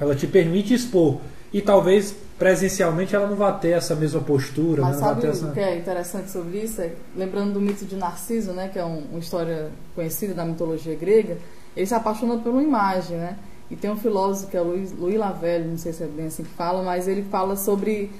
[0.00, 1.18] ela te permite expor.
[1.52, 4.82] E talvez presencialmente ela não vá ter essa mesma postura.
[4.82, 5.06] Mas né?
[5.06, 5.46] sabe essa...
[5.46, 6.80] o que é interessante sobre isso?
[6.80, 10.94] É, lembrando do mito de Narciso, né, que é um, uma história conhecida da mitologia
[10.94, 11.36] grega,
[11.76, 13.36] ele se apaixona por uma imagem, né?
[13.70, 16.42] E tem um filósofo que é Luiz, Louis Lavelle, não sei se é bem assim
[16.42, 18.10] que fala, mas ele fala sobre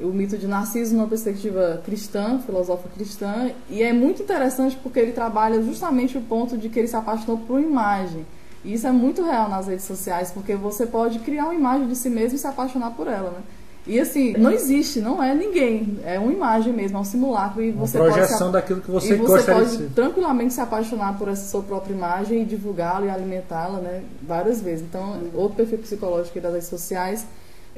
[0.00, 5.12] o mito de Narciso numa perspectiva cristã, filosófica cristã, e é muito interessante porque ele
[5.12, 8.24] trabalha justamente o ponto de que ele se apaixonou por uma imagem.
[8.64, 11.96] E isso é muito real nas redes sociais, porque você pode criar uma imagem de
[11.96, 13.40] si mesmo e se apaixonar por ela, né?
[13.86, 17.70] E assim, não existe, não é ninguém, é uma imagem mesmo, é um simulacro e
[17.70, 21.16] Uma você projeção pode se, daquilo que você, e você pode de tranquilamente se apaixonar
[21.18, 24.84] por essa sua própria imagem e divulgá-la e alimentá-la, né, várias vezes.
[24.84, 27.26] Então, outro perfil psicológico das redes sociais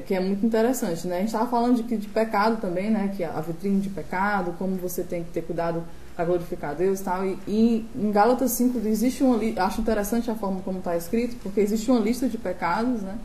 [0.05, 1.17] que é muito interessante, né?
[1.17, 3.13] A gente estava falando de, de pecado também, né?
[3.15, 5.83] Que a vitrine de pecado, como você tem que ter cuidado
[6.15, 7.25] para glorificar Deus e tal.
[7.47, 11.89] E, em Gálatas 5 existe uma acho interessante a forma como está escrito, porque existe
[11.89, 13.17] uma lista de pecados, né?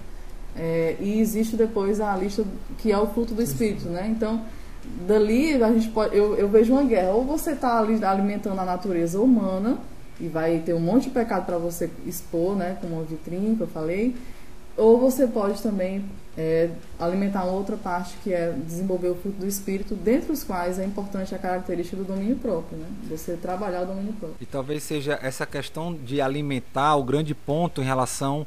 [0.57, 2.45] É, e existe depois a lista
[2.79, 4.09] que é o fruto do Espírito, né?
[4.09, 4.43] Então,
[5.07, 7.13] dali a gente pode, eu, eu vejo uma guerra.
[7.13, 9.79] Ou você está ali alimentando a natureza humana
[10.21, 12.77] e vai ter um monte de pecado para você expor, né?
[12.81, 14.17] Como uma vitrine que eu falei.
[14.77, 16.05] Ou você pode também
[16.39, 16.71] é,
[17.01, 20.85] alimentar uma outra parte que é desenvolver o fruto do Espírito, dentre os quais é
[20.85, 22.87] importante a característica do domínio próprio, né?
[23.11, 24.37] Você trabalhar o domínio próprio.
[24.41, 28.47] E talvez seja essa questão de alimentar o grande ponto em relação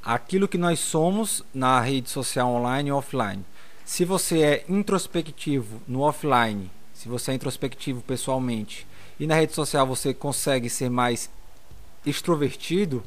[0.00, 3.44] àquilo que nós somos na rede social online e offline.
[3.84, 8.86] Se você é introspectivo no offline, se você é introspectivo pessoalmente,
[9.18, 11.28] e na rede social você consegue ser mais
[12.06, 13.02] extrovertido,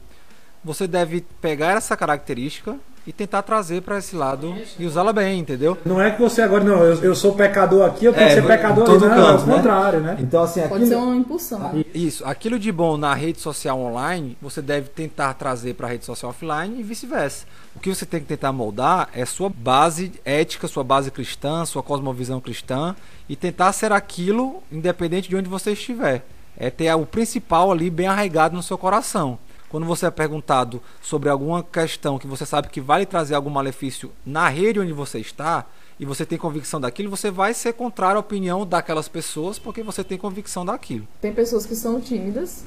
[0.61, 5.77] você deve pegar essa característica e tentar trazer para esse lado e usá-la bem, entendeu?
[5.85, 8.41] Não é que você agora, não, eu, eu sou pecador aqui, eu tenho É, que
[8.41, 9.15] ser pecador todo ali.
[9.15, 9.55] Não, é o canto, né?
[9.55, 10.17] contrário, né?
[10.19, 10.87] Então, assim, Pode aquilo...
[10.87, 11.85] ser uma impulsão.
[11.95, 16.03] Isso, aquilo de bom na rede social online, você deve tentar trazer para a rede
[16.03, 17.45] social offline e vice-versa.
[17.77, 21.81] O que você tem que tentar moldar é sua base ética, sua base cristã, sua
[21.81, 22.93] cosmovisão cristã
[23.29, 26.25] e tentar ser aquilo independente de onde você estiver.
[26.57, 29.37] É ter o principal ali bem arraigado no seu coração.
[29.69, 33.49] Quando você é perguntado sobre alguma questão que você sabe que vai lhe trazer algum
[33.49, 35.65] malefício na rede onde você está,
[35.99, 40.03] e você tem convicção daquilo, você vai ser contrário à opinião daquelas pessoas porque você
[40.03, 41.07] tem convicção daquilo.
[41.19, 42.63] Tem pessoas que são tímidas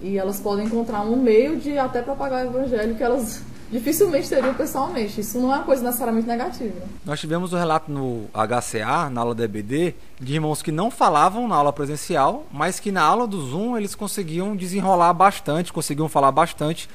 [0.00, 4.54] e elas podem encontrar um meio de até propagar o evangelho que elas dificilmente teriam
[4.54, 5.20] pessoalmente.
[5.20, 6.74] Isso não é uma coisa necessariamente negativa.
[7.04, 11.48] Nós tivemos o relato no HCA, na aula da EBD, de irmãos que não falavam
[11.48, 16.32] na aula presencial, mas que na aula do Zoom eles conseguiam desenrolar bastante, conseguiam falar
[16.32, 16.88] bastante.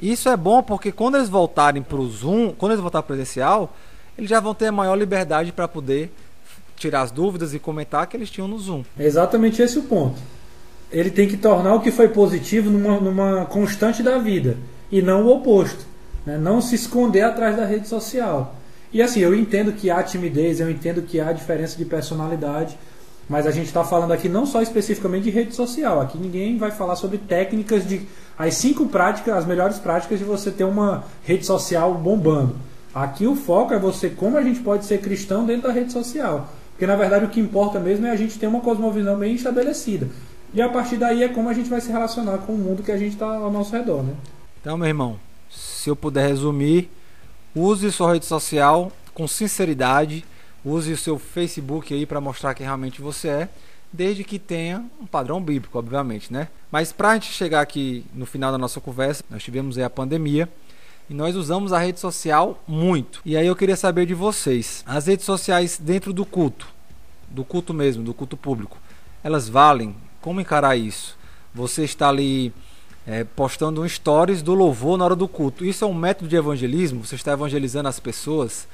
[0.00, 3.74] E isso é bom porque quando eles voltarem para o Zoom, quando eles voltarem presencial,
[4.16, 6.12] eles já vão ter a maior liberdade para poder
[6.76, 8.84] tirar as dúvidas e comentar que eles tinham no Zoom.
[8.98, 10.20] É exatamente esse o ponto.
[10.90, 14.56] Ele tem que tornar o que foi positivo numa, numa constante da vida
[14.90, 15.86] e não o oposto.
[16.24, 16.38] Né?
[16.38, 18.54] Não se esconder atrás da rede social.
[18.92, 22.78] E assim, eu entendo que há timidez, eu entendo que há diferença de personalidade,
[23.28, 26.00] mas a gente está falando aqui não só especificamente de rede social.
[26.00, 28.02] Aqui ninguém vai falar sobre técnicas de
[28.38, 32.56] as cinco práticas, as melhores práticas de você ter uma rede social bombando.
[32.94, 36.48] Aqui o foco é você como a gente pode ser cristão dentro da rede social.
[36.70, 40.08] Porque na verdade o que importa mesmo é a gente ter uma cosmovisão bem estabelecida.
[40.54, 42.92] E a partir daí é como a gente vai se relacionar com o mundo que
[42.92, 44.14] a gente está ao nosso redor, né?
[44.60, 45.18] Então, meu irmão,
[45.78, 46.90] se eu puder resumir,
[47.54, 50.24] use sua rede social com sinceridade,
[50.64, 53.48] use o seu Facebook aí para mostrar quem realmente você é,
[53.92, 56.48] desde que tenha um padrão bíblico, obviamente, né?
[56.68, 59.88] Mas para a gente chegar aqui no final da nossa conversa, nós tivemos aí a
[59.88, 60.48] pandemia
[61.08, 63.20] e nós usamos a rede social muito.
[63.24, 66.66] E aí eu queria saber de vocês, as redes sociais dentro do culto,
[67.28, 68.78] do culto mesmo, do culto público,
[69.22, 69.94] elas valem?
[70.20, 71.16] Como encarar isso?
[71.54, 72.52] Você está ali
[73.08, 75.64] é, postando um stories do louvor na hora do culto.
[75.64, 77.04] Isso é um método de evangelismo?
[77.06, 78.68] Você está evangelizando as pessoas?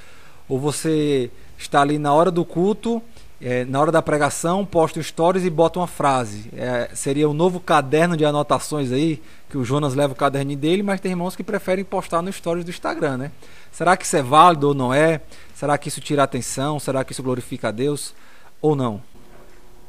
[0.48, 3.00] Ou você está ali na hora do culto,
[3.40, 6.50] é, na hora da pregação, posta um stories e bota uma frase?
[6.52, 10.82] É, seria o novo caderno de anotações aí, que o Jonas leva o caderninho dele,
[10.82, 13.32] mas tem irmãos que preferem postar no stories do Instagram, né?
[13.70, 15.20] Será que isso é válido ou não é?
[15.54, 16.80] Será que isso tira atenção?
[16.80, 18.12] Será que isso glorifica a Deus?
[18.60, 19.00] Ou não?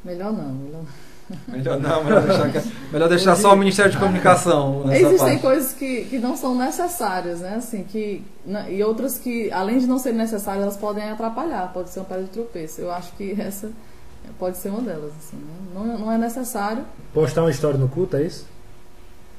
[0.04, 0.84] Melhor não, melhor
[1.48, 2.62] Melhor não, melhor deixar,
[2.92, 4.84] melhor deixar só o Ministério de Comunicação.
[4.92, 5.42] Existem parte.
[5.42, 7.54] coisas que, que não são necessárias, né?
[7.56, 11.90] Assim, que, na- e outras que, além de não serem necessárias, elas podem atrapalhar, pode
[11.90, 12.80] ser uma pedra de tropeço.
[12.80, 13.70] Eu acho que essa
[14.38, 15.10] pode ser uma delas.
[15.18, 15.52] Assim, né?
[15.74, 16.84] não, não é necessário.
[17.12, 18.46] Postar uma história no culto, é isso?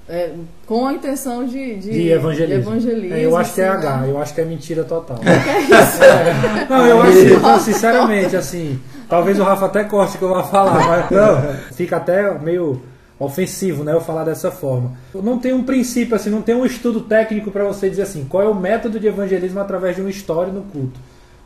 [0.10, 0.34] é,
[0.66, 2.62] com a intenção de, de, De evangelismo.
[2.64, 4.10] de evangelismo, É, eu acho que é assim, H, né?
[4.10, 5.18] eu acho que é mentira total.
[5.20, 6.04] Que é isso?
[6.04, 6.68] É.
[6.70, 8.80] Não, eu acho, não, sinceramente, assim,
[9.10, 12.82] talvez o Rafa até corte que eu vou falar, mas não, fica até meio
[13.20, 14.92] ofensivo, né, eu falar dessa forma.
[15.14, 18.44] Não tem um princípio assim, não tem um estudo técnico para você dizer assim, qual
[18.44, 21.00] é o método de evangelismo através de uma história no culto.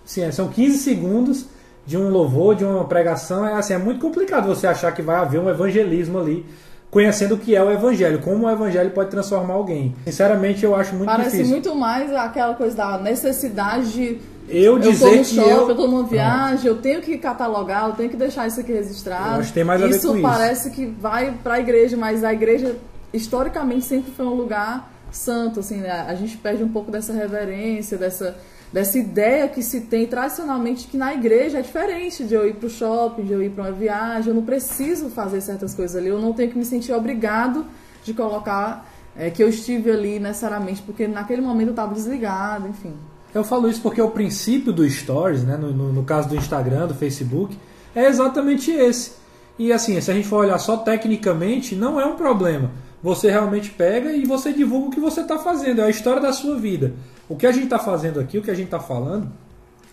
[0.04, 1.46] Sim, é, são 15 segundos
[1.86, 5.16] de um louvor, de uma pregação, é assim, é muito complicado você achar que vai
[5.16, 6.46] haver um evangelismo ali,
[6.90, 9.96] conhecendo o que é o evangelho, como o evangelho pode transformar alguém.
[10.04, 11.54] Sinceramente, eu acho muito Parece difícil.
[11.54, 14.20] muito mais aquela coisa da necessidade de
[14.50, 17.18] Eu eu dizer tô no que shopping, eu- eu tô numa viagem, eu tenho que
[17.18, 19.36] catalogar, eu tenho que deixar isso aqui registrado.
[19.36, 20.22] Eu acho que tem mais a ver isso com isso.
[20.24, 22.76] parece que vai para a igreja, mas a igreja
[23.14, 25.92] historicamente sempre foi um lugar santo, assim, né?
[26.08, 28.38] A gente perde um pouco dessa reverência, dessa
[28.74, 32.70] dessa ideia que se tem tradicionalmente que na igreja é diferente de eu ir pro
[32.70, 36.18] shopping, de eu ir para uma viagem, eu não preciso fazer certas coisas ali, eu
[36.22, 37.66] não tenho que me sentir obrigado
[38.02, 42.94] de colocar é, que eu estive ali necessariamente, porque naquele momento eu estava desligado, enfim.
[43.34, 46.88] Eu falo isso porque o princípio do Stories, né, no, no- no caso do Instagram,
[46.88, 47.58] do Facebook,
[47.96, 49.14] é exatamente esse.
[49.58, 52.72] E assim, se a gente for olhar só tecnicamente, não é um problema.
[53.02, 56.34] Você realmente pega e você divulga o que você está fazendo, é a história da
[56.34, 56.94] sua vida.
[57.30, 59.32] O que a gente está fazendo aqui, o que a gente está falando,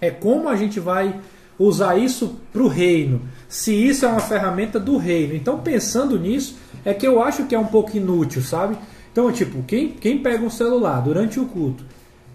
[0.01, 1.18] é como a gente vai
[1.59, 3.22] usar isso para o reino.
[3.49, 5.34] Se isso é uma ferramenta do reino.
[5.34, 8.76] Então, pensando nisso, é que eu acho que é um pouco inútil, sabe?
[9.12, 11.84] Então, tipo, quem, quem pega um celular durante o culto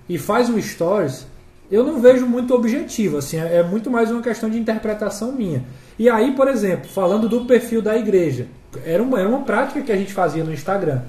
[0.07, 1.25] e faz um stories,
[1.71, 5.63] eu não vejo muito objetivo, assim, é é muito mais uma questão de interpretação minha.
[5.97, 8.47] E aí, por exemplo, falando do perfil da igreja,
[8.85, 11.01] era uma, era uma prática que a gente fazia no Instagram.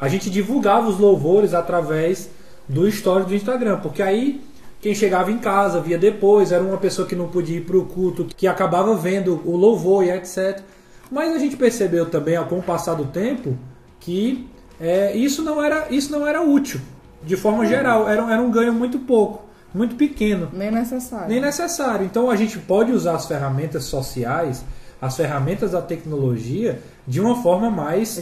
[0.00, 2.28] A gente divulgava os louvores através
[2.68, 4.40] do story do Instagram, porque aí
[4.82, 7.86] quem chegava em casa via depois, era uma pessoa que não podia ir para o
[7.86, 10.60] culto, que acabava vendo o louvor e etc.
[11.08, 13.56] Mas a gente percebeu também, com o passar do tempo,
[14.00, 14.48] que
[14.80, 16.80] é, isso, não era, isso não era útil,
[17.24, 18.08] de forma geral.
[18.08, 19.44] Era, era um ganho muito pouco,
[19.74, 21.28] muito pequeno Nem necessário.
[21.28, 22.06] nem necessário.
[22.06, 24.64] Então a gente pode usar as ferramentas sociais,
[25.00, 28.16] as ferramentas da tecnologia, de uma forma mais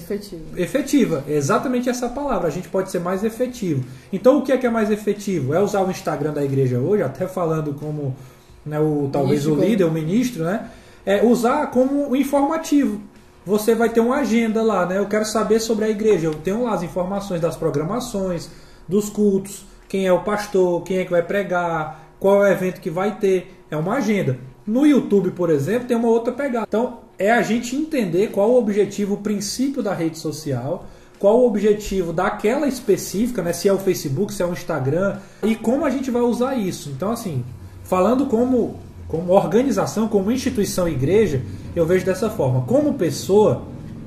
[0.56, 1.24] efetiva.
[1.28, 2.48] É exatamente essa palavra.
[2.48, 3.84] A gente pode ser mais efetivo.
[4.12, 5.52] Então o que é que é mais efetivo?
[5.54, 8.16] É usar o Instagram da igreja hoje, até falando como
[8.64, 10.68] né, o talvez Ministro o líder, o ministro, né?
[11.04, 13.00] É usar como informativo.
[13.44, 14.98] Você vai ter uma agenda lá, né?
[14.98, 16.26] Eu quero saber sobre a igreja.
[16.26, 18.50] Eu tenho lá as informações das programações,
[18.90, 22.80] dos cultos, quem é o pastor, quem é que vai pregar, qual é o evento
[22.80, 23.64] que vai ter.
[23.70, 24.38] É uma agenda.
[24.66, 26.66] No YouTube, por exemplo, tem uma outra pegada.
[26.68, 30.86] Então, é a gente entender qual o objetivo, o princípio da rede social,
[31.18, 33.52] qual o objetivo daquela específica, né?
[33.52, 36.90] Se é o Facebook, se é o Instagram, e como a gente vai usar isso.
[36.90, 37.44] Então, assim,
[37.84, 38.76] falando como,
[39.06, 41.42] como organização, como instituição igreja,
[41.76, 42.62] eu vejo dessa forma.
[42.62, 43.62] Como pessoa,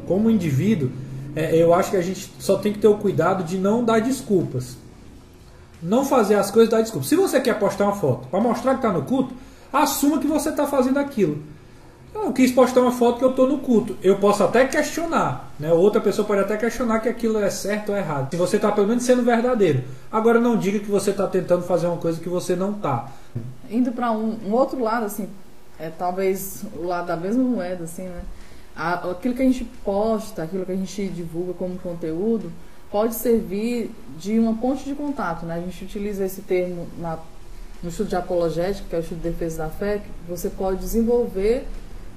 [0.07, 0.89] como indivíduo,
[1.35, 3.99] é, eu acho que a gente só tem que ter o cuidado de não dar
[3.99, 4.77] desculpas.
[5.81, 7.05] Não fazer as coisas dar desculpa.
[7.05, 9.33] Se você quer postar uma foto para mostrar que está no culto,
[9.71, 11.41] assuma que você está fazendo aquilo.
[12.13, 13.97] Eu quis postar uma foto que eu estou no culto.
[14.01, 15.73] Eu posso até questionar, né?
[15.73, 18.29] Outra pessoa pode até questionar que aquilo é certo ou errado.
[18.31, 19.83] Se você está pelo menos sendo verdadeiro.
[20.11, 23.09] Agora não diga que você está tentando fazer uma coisa que você não está.
[23.69, 25.27] Indo para um, um outro lado, assim,
[25.79, 28.21] é talvez o lado da mesma moeda, assim, né?
[28.75, 32.51] Aquilo que a gente posta, aquilo que a gente divulga como conteúdo,
[32.91, 35.55] pode servir de uma ponte de contato, né?
[35.55, 37.17] A gente utiliza esse termo na,
[37.81, 40.79] no estudo de apologética, que é o estudo de defesa da fé, que você pode
[40.79, 41.67] desenvolver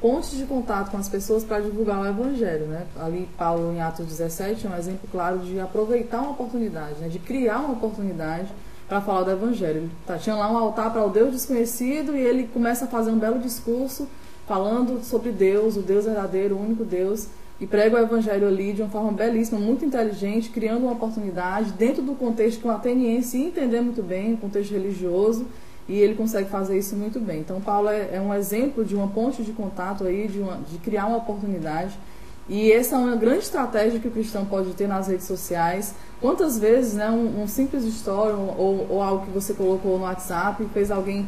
[0.00, 2.86] pontes de contato com as pessoas para divulgar o evangelho, né?
[3.00, 7.08] Ali Paulo em Atos 17 é um exemplo claro de aproveitar uma oportunidade, né?
[7.08, 8.48] De criar uma oportunidade
[8.88, 9.78] para falar do evangelho.
[9.78, 13.10] Ele tá, tinha lá um altar para o Deus desconhecido e ele começa a fazer
[13.10, 14.06] um belo discurso
[14.46, 17.28] falando sobre Deus, o Deus verdadeiro, o único Deus,
[17.60, 22.02] e prega o evangelho ali de uma forma belíssima, muito inteligente, criando uma oportunidade dentro
[22.02, 25.46] do contexto que o ateniense ia entender muito bem, o contexto religioso,
[25.88, 27.40] e ele consegue fazer isso muito bem.
[27.40, 30.78] Então, Paulo é, é um exemplo de uma ponte de contato aí, de, uma, de
[30.78, 31.96] criar uma oportunidade.
[32.48, 35.94] E essa é uma grande estratégia que o cristão pode ter nas redes sociais.
[36.20, 40.64] Quantas vezes né, um, um simples story ou, ou algo que você colocou no WhatsApp
[40.72, 41.26] fez alguém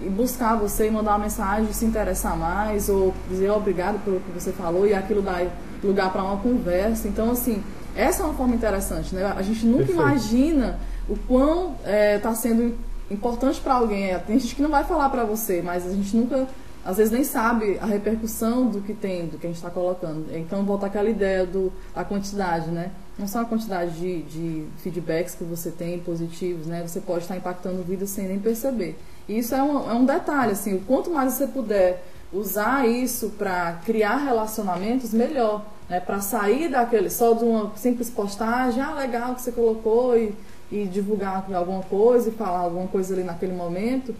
[0.00, 4.30] ir buscar você e mandar uma mensagem, se interessar mais, ou dizer obrigado pelo que
[4.30, 5.46] você falou, e aquilo dá
[5.82, 7.08] lugar para uma conversa.
[7.08, 7.62] Então, assim,
[7.94, 9.14] essa é uma forma interessante.
[9.14, 9.24] Né?
[9.36, 10.00] A gente nunca Perfeito.
[10.02, 10.78] imagina
[11.08, 11.76] o quão
[12.16, 12.76] está sendo
[13.10, 14.10] importante para alguém.
[14.10, 16.46] É, Tem gente que não vai falar para você, mas a gente nunca,
[16.86, 20.26] às vezes, nem sabe a repercussão do que tem, do que a gente está colocando.
[20.34, 22.92] Então, volta aquela ideia do, da quantidade, né?
[23.18, 26.86] Não só a quantidade de, de feedbacks que você tem positivos, né?
[26.86, 28.96] Você pode estar impactando vidas sem nem perceber.
[29.28, 33.80] E isso é um, é um detalhe, assim, quanto mais você puder usar isso para
[33.84, 35.64] criar relacionamentos, melhor.
[35.88, 40.34] né, para sair daquele só de uma simples postagem, ah, legal que você colocou e,
[40.70, 44.14] e divulgar alguma coisa e falar alguma coisa ali naquele momento,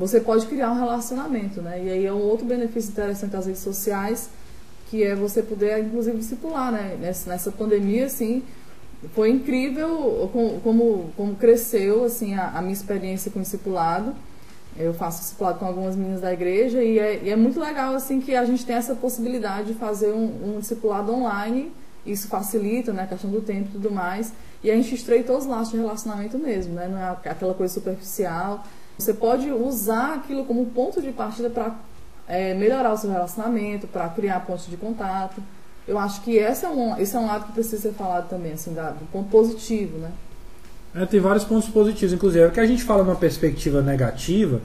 [0.00, 1.78] você pode criar um relacionamento, né?
[1.84, 4.30] E aí é um outro benefício interessante das redes sociais,
[4.88, 6.96] que é você poder, inclusive, discipular, né?
[6.98, 8.42] Nessa, pandemia, assim,
[9.14, 10.30] foi incrível
[10.62, 14.14] como, como cresceu, assim, a, a minha experiência com o discipulado.
[14.74, 18.20] Eu faço discipulado com algumas meninas da igreja e é, e é, muito legal assim
[18.20, 21.70] que a gente tem essa possibilidade de fazer um, um discipulado online.
[22.06, 24.32] Isso facilita né, a questão do tempo e tudo mais.
[24.64, 26.88] E a gente estreitou os laços de relacionamento mesmo, né?
[26.88, 28.64] não é aquela coisa superficial.
[29.00, 31.74] Você pode usar aquilo como ponto de partida para
[32.28, 35.42] é, melhorar o seu relacionamento, para criar pontos de contato.
[35.88, 38.52] Eu acho que esse é um, esse é um lado que precisa ser falado também,
[38.52, 40.10] assim, da, do ponto positivo, né?
[40.94, 42.44] É, tem vários pontos positivos, inclusive.
[42.44, 44.60] É que a gente fala numa perspectiva negativa,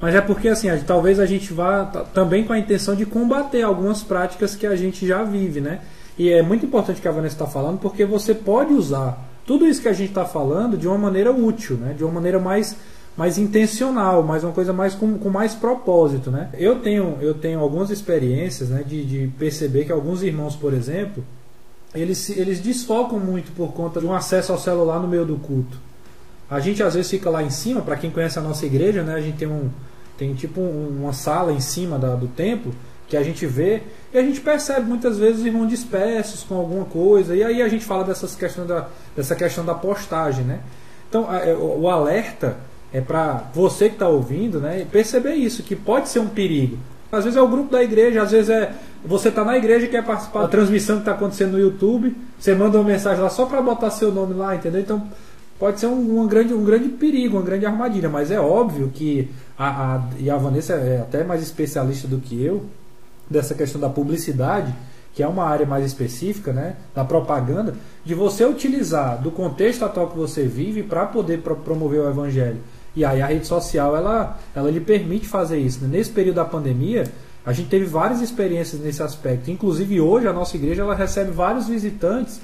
[0.00, 3.62] mas é porque assim, a, talvez a gente vá também com a intenção de combater
[3.62, 5.80] algumas práticas que a gente já vive, né?
[6.16, 9.82] E é muito importante que a Vanessa está falando, porque você pode usar tudo isso
[9.82, 11.92] que a gente está falando de uma maneira útil, né?
[11.92, 12.76] De uma maneira mais
[13.16, 16.50] mais intencional, mais uma coisa mais com, com mais propósito, né?
[16.54, 18.82] Eu tenho eu tenho algumas experiências, né?
[18.84, 21.24] De, de perceber que alguns irmãos, por exemplo,
[21.94, 25.78] eles, eles desfocam muito por conta de um acesso ao celular no meio do culto.
[26.50, 29.14] A gente às vezes fica lá em cima, para quem conhece a nossa igreja, né,
[29.14, 29.70] a gente tem um
[30.18, 32.72] tem tipo um, uma sala em cima da, do templo
[33.08, 36.84] que a gente vê e a gente percebe muitas vezes os irmãos dispersos com alguma
[36.84, 40.60] coisa e aí a gente fala dessas questões da, dessa questão da postagem, né?
[41.08, 42.56] Então é, o alerta
[42.94, 46.78] é para você que está ouvindo, né, perceber isso que pode ser um perigo.
[47.10, 48.72] Às vezes é o grupo da igreja, às vezes é
[49.04, 52.54] você está na igreja e quer participar da transmissão que está acontecendo no YouTube, você
[52.54, 54.80] manda uma mensagem lá só para botar seu nome lá, entendeu?
[54.80, 55.08] Então
[55.58, 59.28] pode ser um, um, grande, um grande perigo, uma grande armadilha, mas é óbvio que
[59.58, 62.64] a, a, e a Vanessa é até mais especialista do que eu
[63.28, 64.72] dessa questão da publicidade,
[65.12, 67.74] que é uma área mais específica, né, da propaganda,
[68.04, 72.58] de você utilizar do contexto atual que você vive para poder pro, promover o evangelho.
[72.96, 75.82] E aí a rede social ela, ela lhe permite fazer isso.
[75.82, 75.98] Né?
[75.98, 77.04] Nesse período da pandemia,
[77.44, 79.50] a gente teve várias experiências nesse aspecto.
[79.50, 82.40] Inclusive hoje a nossa igreja ela recebe vários visitantes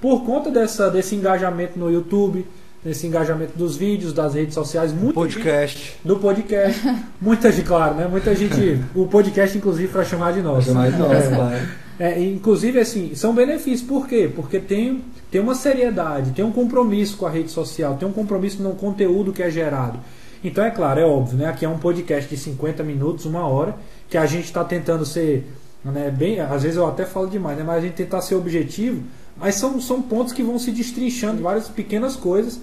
[0.00, 2.44] por conta dessa, desse engajamento no YouTube,
[2.84, 6.80] desse engajamento dos vídeos, das redes sociais, muito podcast, do podcast.
[7.20, 8.08] muita gente, claro, né?
[8.08, 10.64] Muita gente, o podcast inclusive para chamar de nós.
[10.64, 11.81] Chamar de nós, é, claro.
[11.98, 13.88] É, inclusive assim, são benefícios.
[13.88, 14.30] Por quê?
[14.34, 18.62] Porque tem tem uma seriedade, tem um compromisso com a rede social, tem um compromisso
[18.62, 19.98] no conteúdo que é gerado.
[20.44, 21.46] Então é claro, é óbvio, né?
[21.46, 23.74] Aqui é um podcast de 50 minutos, uma hora
[24.10, 25.50] que a gente está tentando ser,
[25.82, 29.02] né, bem, às vezes eu até falo demais, né, mas a gente tentar ser objetivo,
[29.38, 32.60] mas são, são pontos que vão se destrinchando, várias pequenas coisas,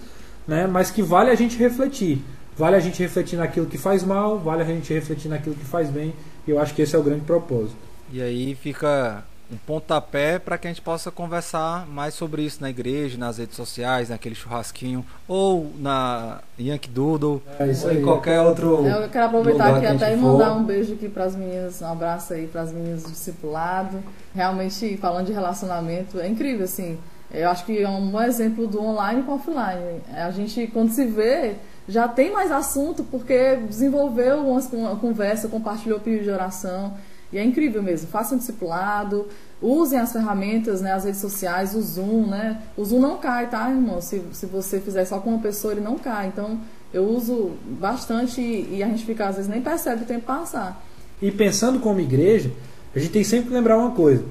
[0.47, 2.21] né, mas que vale a gente refletir.
[2.55, 5.89] Vale a gente refletir naquilo que faz mal, vale a gente refletir naquilo que faz
[5.89, 6.13] bem,
[6.47, 7.88] e eu acho que esse é o grande propósito.
[8.11, 12.69] E aí fica um pontapé para que a gente possa conversar mais sobre isso na
[12.69, 18.85] igreja, nas redes sociais, naquele churrasquinho, ou na Yankee Doodle, é ou em qualquer outro.
[18.85, 22.33] Eu quero aproveitar aqui até e mandar um beijo aqui para as meninas, um abraço
[22.33, 24.03] aí para as meninas do discipulado.
[24.35, 26.97] Realmente, falando de relacionamento, é incrível, assim.
[27.31, 30.01] Eu acho que é um bom exemplo do online com offline.
[30.15, 31.55] A gente, quando se vê,
[31.87, 36.93] já tem mais assunto porque desenvolveu uma conversa, compartilhou pedido de oração.
[37.31, 38.07] E é incrível mesmo.
[38.07, 39.27] Façam discipulado,
[39.61, 42.61] usem as ferramentas, né, as redes sociais, o Zoom, né?
[42.75, 44.01] O Zoom não cai, tá, irmão?
[44.01, 46.27] Se, se você fizer só com uma pessoa, ele não cai.
[46.27, 46.59] Então,
[46.93, 50.83] eu uso bastante e, e a gente fica, às vezes, nem percebe o tempo passar.
[51.21, 52.51] E pensando como igreja,
[52.95, 54.23] a gente tem sempre que lembrar uma coisa.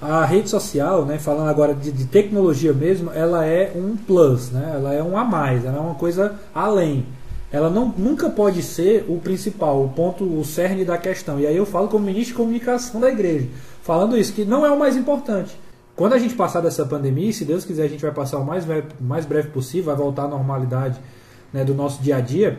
[0.00, 4.72] A rede social, né, falando agora de, de tecnologia mesmo, ela é um plus, né?
[4.74, 7.06] ela é um a mais, ela é uma coisa além
[7.52, 11.38] ela não, nunca pode ser o principal, o ponto, o cerne da questão.
[11.38, 13.48] E aí eu falo como ministro de comunicação da igreja,
[13.82, 15.58] falando isso, que não é o mais importante.
[15.94, 18.64] Quando a gente passar dessa pandemia, se Deus quiser, a gente vai passar o mais
[18.64, 21.00] breve, mais breve possível, vai voltar à normalidade
[21.52, 22.58] né, do nosso dia a dia.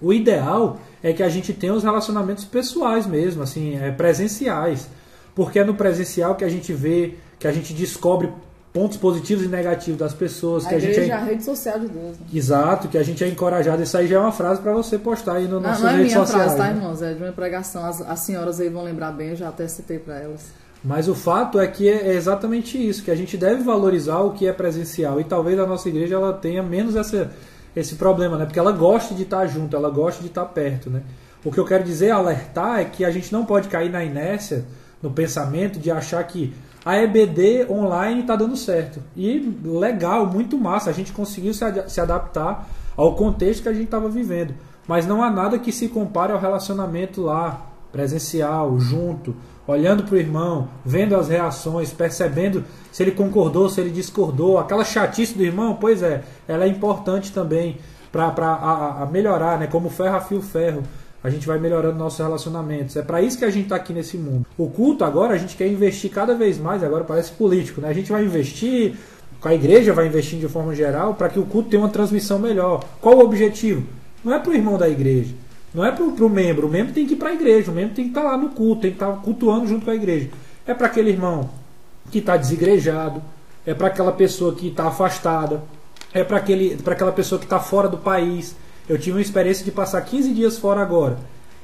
[0.00, 4.88] O ideal é que a gente tenha os relacionamentos pessoais mesmo, assim, é, presenciais.
[5.34, 8.28] Porque é no presencial que a gente vê, que a gente descobre
[8.74, 10.66] pontos positivos e negativos das pessoas.
[10.66, 11.12] A que a gente é...
[11.12, 12.18] a rede social de Deus.
[12.18, 12.26] Né?
[12.34, 13.80] Exato, que a gente é encorajado.
[13.80, 16.02] Isso aí já é uma frase para você postar aí no nosso Não, não é
[16.02, 16.54] minha sociais.
[16.54, 17.00] frase, tá, irmãos?
[17.00, 17.86] É de uma pregação.
[17.86, 20.52] As, as senhoras aí vão lembrar bem, eu já até citei para elas.
[20.82, 24.44] Mas o fato é que é exatamente isso, que a gente deve valorizar o que
[24.44, 25.20] é presencial.
[25.20, 27.30] E talvez a nossa igreja ela tenha menos essa,
[27.76, 28.44] esse problema, né?
[28.44, 31.02] Porque ela gosta de estar junto, ela gosta de estar perto, né?
[31.44, 34.64] O que eu quero dizer, alertar, é que a gente não pode cair na inércia,
[35.00, 36.52] no pensamento de achar que
[36.84, 39.00] a EBD online está dando certo.
[39.16, 40.90] E legal, muito massa.
[40.90, 44.54] A gente conseguiu se, ad se adaptar ao contexto que a gente estava vivendo.
[44.86, 49.34] Mas não há nada que se compare ao relacionamento lá presencial, junto,
[49.66, 54.84] olhando para o irmão, vendo as reações, percebendo se ele concordou, se ele discordou, aquela
[54.84, 57.78] chatice do irmão, pois é, ela é importante também
[58.12, 59.66] para melhorar, né?
[59.66, 60.82] Como ferro afia o ferro.
[61.24, 62.96] A gente vai melhorando nossos relacionamentos.
[62.96, 64.44] É para isso que a gente está aqui nesse mundo.
[64.58, 67.88] O culto agora a gente quer investir cada vez mais, agora parece político, né?
[67.88, 68.94] A gente vai investir,
[69.42, 72.84] a igreja vai investir de forma geral para que o culto tenha uma transmissão melhor.
[73.00, 73.84] Qual o objetivo?
[74.22, 75.34] Não é para o irmão da igreja,
[75.74, 76.66] não é para o membro.
[76.66, 78.36] O membro tem que ir para a igreja, o membro tem que estar tá lá
[78.36, 80.28] no culto, tem que estar tá cultuando junto com a igreja.
[80.66, 81.48] É para aquele irmão
[82.10, 83.22] que está desigrejado,
[83.64, 85.62] é para aquela pessoa que está afastada,
[86.12, 88.54] é para aquela pessoa que está fora do país.
[88.88, 91.16] Eu tive uma experiência de passar 15 dias fora agora.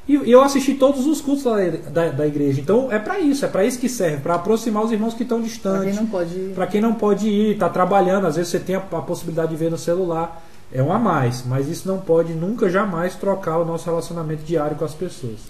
[0.08, 1.56] E, e eu assisti todos os cultos da,
[1.90, 2.60] da, da igreja.
[2.60, 5.40] Então é para isso, é para isso que serve, para aproximar os irmãos que estão
[5.40, 5.82] distantes.
[5.82, 6.54] Para quem não pode ir.
[6.54, 9.56] Para quem não pode ir, está trabalhando, às vezes você tem a, a possibilidade de
[9.56, 10.44] ver no celular.
[10.72, 14.76] É um a mais, mas isso não pode nunca jamais trocar o nosso relacionamento diário
[14.76, 15.40] com as pessoas.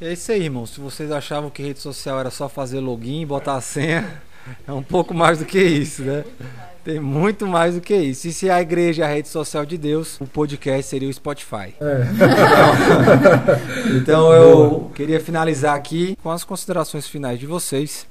[0.00, 0.66] É isso aí, irmão.
[0.66, 4.20] Se vocês achavam que rede social era só fazer login, botar a senha,
[4.66, 6.24] é um pouco mais do que isso, né?
[6.84, 8.26] Tem muito mais do que isso.
[8.26, 11.74] E se a igreja é a rede social de Deus, o podcast seria o Spotify.
[11.80, 12.06] É.
[13.94, 18.06] Então, então eu queria finalizar aqui com as considerações finais de vocês.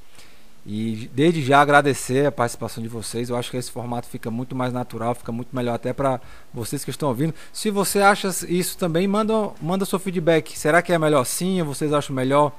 [0.65, 3.29] E desde já agradecer a participação de vocês.
[3.29, 6.21] Eu acho que esse formato fica muito mais natural, fica muito melhor até para
[6.53, 7.33] vocês que estão ouvindo.
[7.51, 10.57] Se você acha isso também, manda, manda seu feedback.
[10.57, 11.25] Será que é melhor?
[11.59, 12.53] Ou vocês acham melhor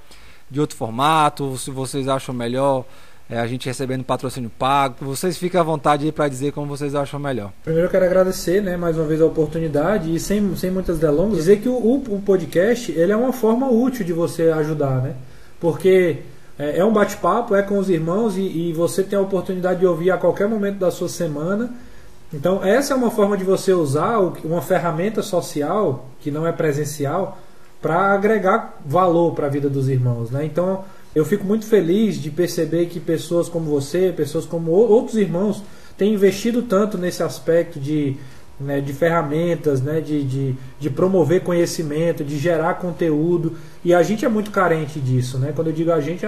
[0.51, 1.57] de outro formato?
[1.57, 2.85] Se vocês acham melhor
[3.33, 4.97] é, a gente recebendo patrocínio pago.
[5.01, 7.51] Vocês fiquem à vontade para dizer como vocês acham melhor.
[7.65, 11.39] Primeiro eu quero agradecer, né, mais uma vez a oportunidade e sem, sem muitas delongas,
[11.39, 15.15] dizer que o, o, podcast ele é uma forma útil de você ajudar, né?
[15.59, 16.19] Porque
[16.59, 19.87] é, é um bate-papo, é com os irmãos e, e você tem a oportunidade de
[19.87, 21.71] ouvir a qualquer momento da sua semana.
[22.35, 27.39] Então essa é uma forma de você usar uma ferramenta social que não é presencial
[27.81, 30.45] para agregar valor para a vida dos irmãos, né?
[30.45, 35.63] Então eu fico muito feliz de perceber que pessoas como você, pessoas como outros irmãos,
[35.97, 38.17] têm investido tanto nesse aspecto de,
[38.59, 43.57] né, de ferramentas, né, de, de, de, promover conhecimento, de gerar conteúdo.
[43.85, 45.39] E a gente é muito carente disso.
[45.39, 45.53] Né?
[45.55, 46.25] Quando eu digo a gente,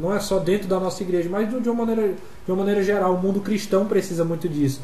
[0.00, 2.14] não é só dentro da nossa igreja, mas de uma maneira,
[2.46, 3.14] de uma maneira geral.
[3.14, 4.80] O mundo cristão precisa muito disso.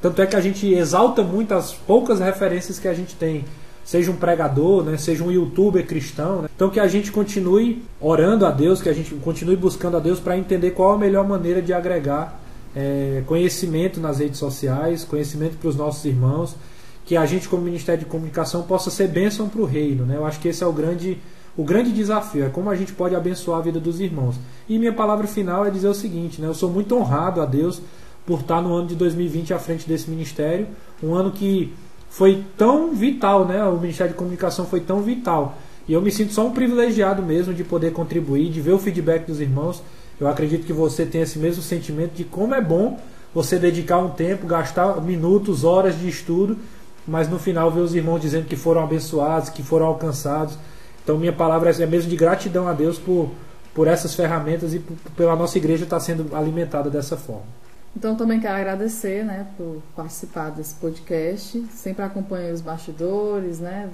[0.00, 3.44] Tanto é que a gente exalta muito as poucas referências que a gente tem
[3.84, 6.42] seja um pregador, né, seja um youtuber cristão.
[6.42, 6.48] Né?
[6.54, 10.18] Então que a gente continue orando a Deus, que a gente continue buscando a Deus
[10.18, 12.40] para entender qual a melhor maneira de agregar
[12.74, 16.56] é, conhecimento nas redes sociais, conhecimento para os nossos irmãos,
[17.04, 20.04] que a gente como Ministério de Comunicação possa ser bênção para o reino.
[20.06, 20.16] Né?
[20.16, 21.18] Eu acho que esse é o grande,
[21.56, 24.36] o grande desafio, é como a gente pode abençoar a vida dos irmãos.
[24.68, 26.48] E minha palavra final é dizer o seguinte, né?
[26.48, 27.80] eu sou muito honrado a Deus
[28.26, 30.66] por estar no ano de 2020 à frente desse ministério,
[31.02, 31.74] um ano que
[32.14, 33.64] foi tão vital, né?
[33.64, 35.58] O Ministério de Comunicação foi tão vital.
[35.88, 39.26] E eu me sinto só um privilegiado mesmo de poder contribuir, de ver o feedback
[39.26, 39.82] dos irmãos.
[40.20, 43.00] Eu acredito que você tem esse mesmo sentimento de como é bom
[43.34, 46.56] você dedicar um tempo, gastar minutos, horas de estudo,
[47.04, 50.56] mas no final ver os irmãos dizendo que foram abençoados, que foram alcançados.
[51.02, 53.28] Então minha palavra é mesmo de gratidão a Deus por,
[53.74, 57.63] por essas ferramentas e por, pela nossa igreja estar sendo alimentada dessa forma.
[57.96, 61.64] Então também quero agradecer, né, por participar desse podcast.
[61.72, 63.88] Sempre acompanho os bastidores, né?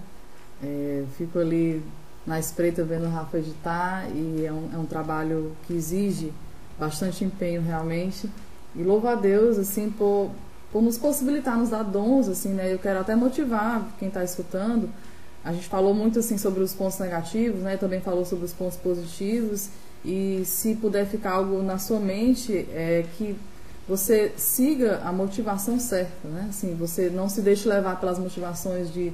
[0.62, 1.82] É, fico ali
[2.26, 6.32] na espreita vendo o Rafa editar e é um, é um trabalho que exige
[6.78, 8.28] bastante empenho realmente.
[8.74, 10.30] E louvo a Deus assim por,
[10.72, 12.72] por nos possibilitar, nos dar dons, assim, né?
[12.72, 14.88] Eu quero até motivar quem está escutando.
[15.44, 17.76] A gente falou muito assim sobre os pontos negativos, né?
[17.76, 19.68] Também falou sobre os pontos positivos.
[20.04, 23.36] E se puder ficar algo na sua mente, é que
[23.90, 26.46] você siga a motivação certa, né?
[26.48, 29.12] Assim, você não se deixe levar pelas motivações de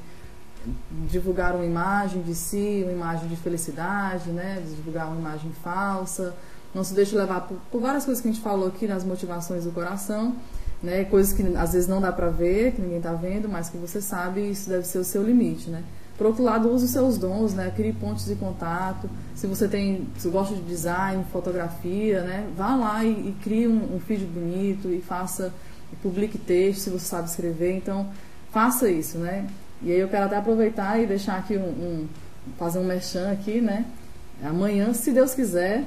[1.10, 4.62] divulgar uma imagem de si, uma imagem de felicidade, né?
[4.76, 6.34] Divulgar uma imagem falsa.
[6.74, 9.64] Não se deixe levar por, por várias coisas que a gente falou aqui nas motivações
[9.64, 10.36] do coração,
[10.82, 11.04] né?
[11.04, 14.02] Coisas que às vezes não dá para ver, que ninguém está vendo, mas que você
[14.02, 15.82] sabe isso deve ser o seu limite, né?
[16.16, 17.70] Por outro lado, use os seus dons, né?
[17.74, 19.08] Crie pontos de contato.
[19.34, 22.46] Se você tem, se gosta de design, fotografia, né?
[22.56, 25.52] Vá lá e, e crie um, um feed bonito e faça,
[25.92, 27.76] e publique texto se você sabe escrever.
[27.76, 28.08] Então,
[28.50, 29.46] faça isso, né?
[29.82, 32.08] E aí eu quero até aproveitar e deixar aqui um, um
[32.58, 33.84] fazer um merchan aqui, né?
[34.42, 35.84] Amanhã, se Deus quiser,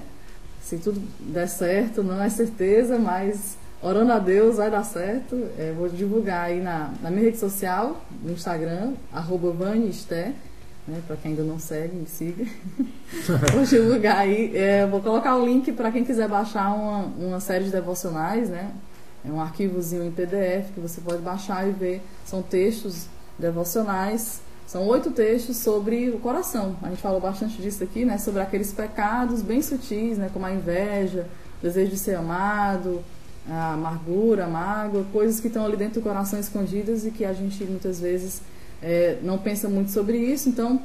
[0.61, 5.36] se tudo der certo, não é certeza, mas orando a Deus vai dar certo.
[5.57, 10.34] É, vou divulgar aí na, na minha rede social, no Instagram, arroba Vanisté,
[10.88, 12.45] né, para quem ainda não segue, me siga.
[13.53, 17.65] vou divulgar aí, é, vou colocar o link para quem quiser baixar uma, uma série
[17.65, 18.71] de devocionais, né?
[19.25, 22.01] É um arquivozinho em PDF que você pode baixar e ver.
[22.25, 23.07] São textos
[23.38, 26.75] devocionais São oito textos sobre o coração.
[26.82, 28.17] A gente falou bastante disso aqui, né?
[28.17, 30.30] Sobre aqueles pecados bem sutis, né?
[30.32, 31.27] Como a inveja,
[31.59, 33.03] o desejo de ser amado,
[33.49, 37.33] a amargura, a mágoa, coisas que estão ali dentro do coração escondidas e que a
[37.33, 38.41] gente muitas vezes
[38.81, 40.47] é, não pensa muito sobre isso.
[40.47, 40.81] Então,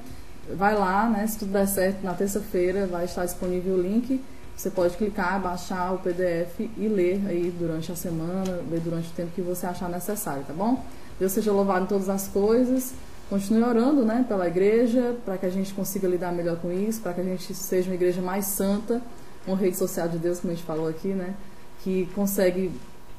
[0.56, 1.26] vai lá, né?
[1.26, 4.20] Se tudo der certo, na terça-feira vai estar disponível o link.
[4.56, 9.12] Você pode clicar, baixar o PDF e ler aí durante a semana, ler durante o
[9.12, 10.84] tempo que você achar necessário, tá bom?
[11.18, 12.94] Deus seja louvado em todas as coisas.
[13.28, 17.14] Continue orando né, pela igreja, para que a gente consiga lidar melhor com isso, para
[17.14, 19.00] que a gente seja uma igreja mais santa,
[19.46, 21.34] uma rede social de Deus, como a gente falou aqui, né,
[21.85, 22.72] que consegue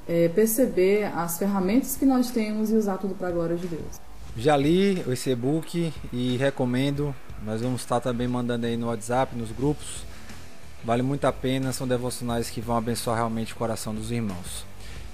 [0.07, 4.01] é, perceber as ferramentas que nós temos e usar tudo para a glória de Deus.
[4.35, 7.15] Já li esse e-book e recomendo.
[7.45, 10.03] Nós vamos estar também mandando aí no WhatsApp, nos grupos.
[10.83, 14.65] Vale muito a pena, são devocionais que vão abençoar realmente o coração dos irmãos.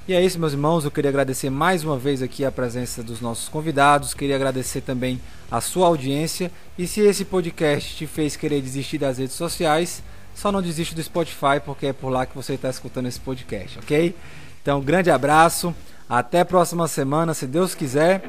[0.08, 0.84] E é isso, meus irmãos.
[0.84, 4.14] Eu queria agradecer mais uma vez aqui a presença dos nossos convidados.
[4.14, 6.52] Queria agradecer também a sua audiência.
[6.78, 10.02] E se esse podcast te fez querer desistir das redes sociais,
[10.42, 13.78] só não desiste do Spotify, porque é por lá que você está escutando esse podcast,
[13.78, 14.16] ok?
[14.60, 15.74] Então, grande abraço.
[16.10, 18.24] Até a próxima semana, se Deus quiser.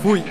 [0.00, 0.22] Fui!